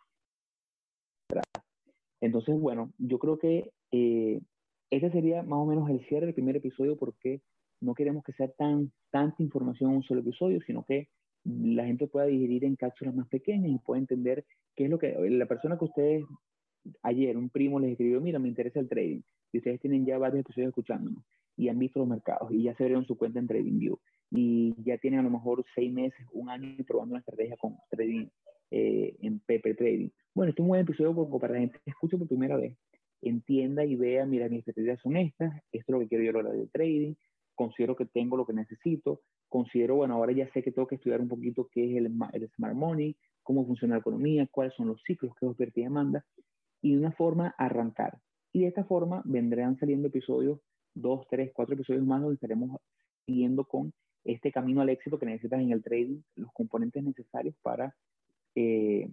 Entonces, 2.21 2.59
bueno, 2.59 2.91
yo 2.97 3.19
creo 3.19 3.37
que 3.37 3.71
eh, 3.91 4.41
ese 4.89 5.11
sería 5.11 5.43
más 5.43 5.59
o 5.59 5.65
menos 5.65 5.89
el 5.89 6.05
cierre 6.07 6.25
del 6.25 6.35
primer 6.35 6.55
episodio 6.55 6.97
porque 6.97 7.41
no 7.81 7.93
queremos 7.93 8.23
que 8.23 8.33
sea 8.33 8.47
tan, 8.49 8.91
tanta 9.11 9.43
información 9.43 9.91
en 9.91 9.97
un 9.97 10.03
solo 10.03 10.21
episodio, 10.21 10.59
sino 10.65 10.83
que 10.83 11.09
la 11.43 11.85
gente 11.85 12.07
pueda 12.07 12.25
digerir 12.25 12.65
en 12.65 12.75
cápsulas 12.75 13.15
más 13.15 13.27
pequeñas 13.27 13.71
y 13.71 13.79
pueda 13.79 13.99
entender 13.99 14.45
qué 14.75 14.85
es 14.85 14.89
lo 14.89 14.99
que 14.99 15.15
la 15.29 15.45
persona 15.45 15.77
que 15.77 15.85
ustedes 15.85 16.25
ayer, 17.03 17.37
un 17.37 17.49
primo 17.49 17.79
les 17.79 17.91
escribió, 17.91 18.21
mira, 18.21 18.39
me 18.39 18.47
interesa 18.47 18.79
el 18.79 18.89
trading, 18.89 19.21
y 19.51 19.57
ustedes 19.57 19.79
tienen 19.79 20.05
ya 20.05 20.17
varios 20.17 20.41
episodios 20.41 20.69
escuchándonos 20.69 21.23
y 21.55 21.69
han 21.69 21.79
visto 21.79 21.99
los 21.99 22.07
mercados 22.07 22.51
y 22.51 22.63
ya 22.63 22.75
se 22.75 22.83
abrieron 22.83 23.05
su 23.05 23.17
cuenta 23.17 23.39
en 23.39 23.47
TradingView 23.47 23.97
y 24.31 24.75
ya 24.83 24.97
tienen 24.97 25.21
a 25.21 25.23
lo 25.23 25.29
mejor 25.29 25.63
seis 25.73 25.91
meses, 25.91 26.19
un 26.33 26.49
año 26.49 26.75
probando 26.85 27.13
una 27.13 27.19
estrategia 27.19 27.55
con 27.57 27.77
trading 27.89 28.27
eh, 28.71 29.15
en 29.21 29.39
PP 29.39 29.75
Trading. 29.75 30.09
Bueno, 30.35 30.49
este 30.49 30.61
es 30.61 30.63
un 30.63 30.69
buen 30.69 30.81
episodio 30.81 31.39
para 31.39 31.53
la 31.53 31.59
gente 31.59 31.79
que 31.83 31.91
escuche 31.91 32.17
por 32.17 32.27
primera 32.27 32.57
vez, 32.57 32.77
entienda 33.21 33.85
y 33.85 33.95
vea, 33.95 34.25
mira, 34.25 34.49
mis 34.49 34.59
estrategias 34.59 34.99
son 35.01 35.17
estas, 35.17 35.55
esto 35.71 35.91
es 35.91 35.93
lo 35.93 35.99
que 35.99 36.07
quiero 36.07 36.23
yo 36.23 36.37
hora 36.37 36.51
de 36.51 36.67
trading, 36.67 37.13
considero 37.55 37.95
que 37.95 38.05
tengo 38.05 38.37
lo 38.37 38.45
que 38.45 38.53
necesito, 38.53 39.21
considero, 39.49 39.95
bueno, 39.95 40.15
ahora 40.15 40.33
ya 40.33 40.51
sé 40.51 40.61
que 40.61 40.71
tengo 40.71 40.87
que 40.87 40.95
estudiar 40.95 41.21
un 41.21 41.27
poquito 41.27 41.69
qué 41.71 41.91
es 41.91 41.97
el, 41.97 42.11
el 42.33 42.49
Smart 42.55 42.75
Money, 42.75 43.15
cómo 43.43 43.65
funciona 43.65 43.95
la 43.95 44.01
economía, 44.01 44.47
cuáles 44.51 44.73
son 44.75 44.87
los 44.87 45.01
ciclos 45.03 45.33
que 45.39 45.45
oferta 45.45 45.79
y 45.79 45.83
demanda, 45.83 46.25
y 46.81 46.91
de 46.91 46.99
una 46.99 47.11
forma 47.13 47.55
arrancar. 47.57 48.19
Y 48.53 48.61
de 48.61 48.67
esta 48.67 48.83
forma 48.83 49.21
vendrán 49.25 49.79
saliendo 49.79 50.09
episodios, 50.09 50.59
dos, 50.93 51.25
tres, 51.29 51.51
cuatro 51.53 51.75
episodios 51.75 52.05
más, 52.05 52.21
donde 52.21 52.35
estaremos 52.35 52.79
siguiendo 53.25 53.65
con 53.65 53.93
este 54.27 54.51
camino 54.51 54.81
al 54.81 54.89
éxito 54.89 55.17
que 55.17 55.25
necesitas 55.25 55.61
en 55.61 55.71
el 55.71 55.83
trading, 55.83 56.21
los 56.35 56.51
componentes 56.53 57.03
necesarios 57.03 57.55
para 57.61 57.95
eh, 58.55 59.09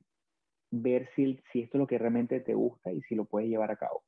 ver 0.70 1.08
si, 1.14 1.40
si 1.52 1.60
esto 1.60 1.78
es 1.78 1.80
lo 1.80 1.86
que 1.86 1.98
realmente 1.98 2.40
te 2.40 2.54
gusta 2.54 2.92
y 2.92 3.02
si 3.02 3.14
lo 3.14 3.24
puedes 3.24 3.48
llevar 3.48 3.70
a 3.70 3.76
cabo. 3.76 4.04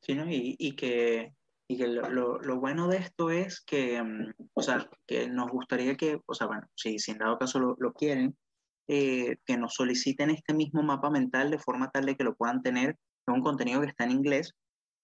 Sí, 0.00 0.14
¿no? 0.14 0.30
y, 0.30 0.56
y 0.58 0.74
que 0.74 1.34
y 1.70 1.76
que 1.76 1.86
lo, 1.86 2.40
lo, 2.40 2.58
bueno 2.58 2.88
de 2.88 2.96
esto 2.96 3.30
es 3.30 3.60
que, 3.60 4.02
mm, 4.02 4.32
o 4.54 4.60
sea, 4.60 4.90
que 5.06 5.28
nos 5.28 5.52
gustaría 5.52 5.96
que, 5.96 6.20
o 6.26 6.34
sea, 6.34 6.48
bueno, 6.48 6.66
si, 6.74 6.98
si 6.98 7.12
en 7.12 7.18
dado 7.18 7.38
caso 7.38 7.60
lo, 7.78 7.92
quieren, 7.92 8.36
eh, 8.88 9.36
que 9.46 9.56
nos 9.56 9.74
soliciten 9.74 10.30
este 10.30 10.52
mismo 10.52 10.82
mapa 10.82 11.10
mental 11.10 11.48
de 11.48 11.60
forma 11.60 11.88
tal 11.92 12.06
de 12.06 12.16
que 12.16 12.24
lo 12.24 12.34
puedan 12.34 12.60
tener. 12.60 12.98
Es 13.24 13.32
un 13.32 13.40
contenido 13.40 13.80
que 13.80 13.86
está 13.86 14.02
en 14.02 14.10
inglés, 14.10 14.52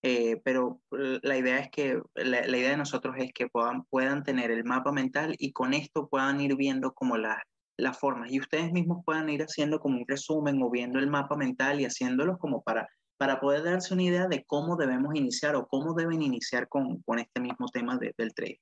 eh, 0.02 0.40
pero 0.44 0.80
la 0.90 1.36
idea 1.36 1.58
es 1.58 1.70
que, 1.70 2.00
la, 2.14 2.46
la, 2.46 2.58
idea 2.58 2.70
de 2.70 2.76
nosotros 2.76 3.16
es 3.18 3.32
que 3.32 3.48
puedan, 3.48 3.84
puedan 3.84 4.22
tener 4.22 4.50
el 4.50 4.64
mapa 4.64 4.92
mental 4.92 5.34
y 5.38 5.52
con 5.52 5.74
esto 5.74 6.08
puedan 6.08 6.40
ir 6.40 6.56
viendo 6.56 6.92
como 6.92 7.16
las 7.16 7.38
las 7.78 7.98
formas 7.98 8.32
y 8.32 8.40
ustedes 8.40 8.72
mismos 8.72 9.04
puedan 9.04 9.28
ir 9.28 9.42
haciendo 9.42 9.80
como 9.80 9.98
un 9.98 10.06
resumen 10.08 10.62
o 10.62 10.70
viendo 10.70 10.98
el 10.98 11.10
mapa 11.10 11.36
mental 11.36 11.78
y 11.78 11.84
haciéndolos 11.84 12.38
como 12.38 12.62
para 12.62 12.88
para 13.18 13.40
poder 13.40 13.62
darse 13.64 13.94
una 13.94 14.02
idea 14.02 14.26
de 14.28 14.44
cómo 14.44 14.76
debemos 14.76 15.14
iniciar 15.14 15.56
o 15.56 15.66
cómo 15.66 15.94
deben 15.94 16.22
iniciar 16.22 16.68
con, 16.68 17.00
con 17.02 17.18
este 17.18 17.40
mismo 17.40 17.66
tema 17.68 17.98
del 17.98 18.34
trade. 18.34 18.60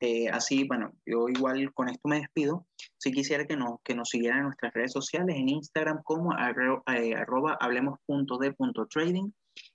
Eh, 0.00 0.28
así, 0.28 0.66
bueno, 0.66 0.92
yo 1.06 1.28
igual 1.28 1.72
con 1.72 1.88
esto 1.88 2.08
me 2.08 2.18
despido. 2.18 2.66
Si 2.98 3.12
quisiera 3.12 3.46
que 3.46 3.56
nos, 3.56 3.78
que 3.84 3.94
nos 3.94 4.08
siguieran 4.08 4.38
en 4.38 4.44
nuestras 4.46 4.74
redes 4.74 4.92
sociales, 4.92 5.36
en 5.36 5.48
Instagram 5.48 6.02
como 6.02 6.32
eh, 6.32 7.14
arroba 7.14 7.56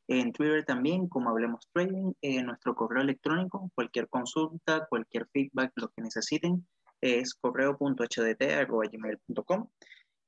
en 0.08 0.32
Twitter 0.32 0.64
también 0.66 1.10
como 1.10 1.30
Hablemos 1.30 1.68
Trading, 1.74 2.14
nuestro 2.44 2.76
correo 2.76 3.02
electrónico, 3.02 3.70
cualquier 3.76 4.08
consulta, 4.08 4.88
cualquier 4.90 5.28
feedback, 5.28 5.74
lo 5.76 5.90
que 5.90 6.02
necesiten, 6.02 6.66
es 7.02 7.34
correo.hdt.gmail.com. 7.36 9.68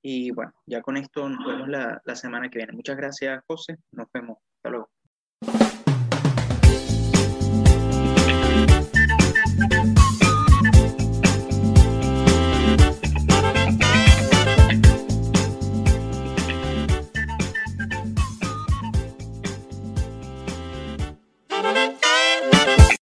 Y 0.02 0.32
bueno, 0.32 0.54
ya 0.66 0.82
con 0.82 0.96
esto 0.98 1.28
nos 1.28 1.46
vemos 1.46 1.68
la, 1.68 2.02
la 2.06 2.16
semana 2.16 2.50
que 2.50 2.60
viene. 2.60 2.72
Muchas 2.74 2.96
gracias, 2.98 3.44
José. 3.48 3.78
Nos 3.92 4.08
vemos. 4.14 4.38
Hasta 4.58 4.70
luego. 4.70 4.90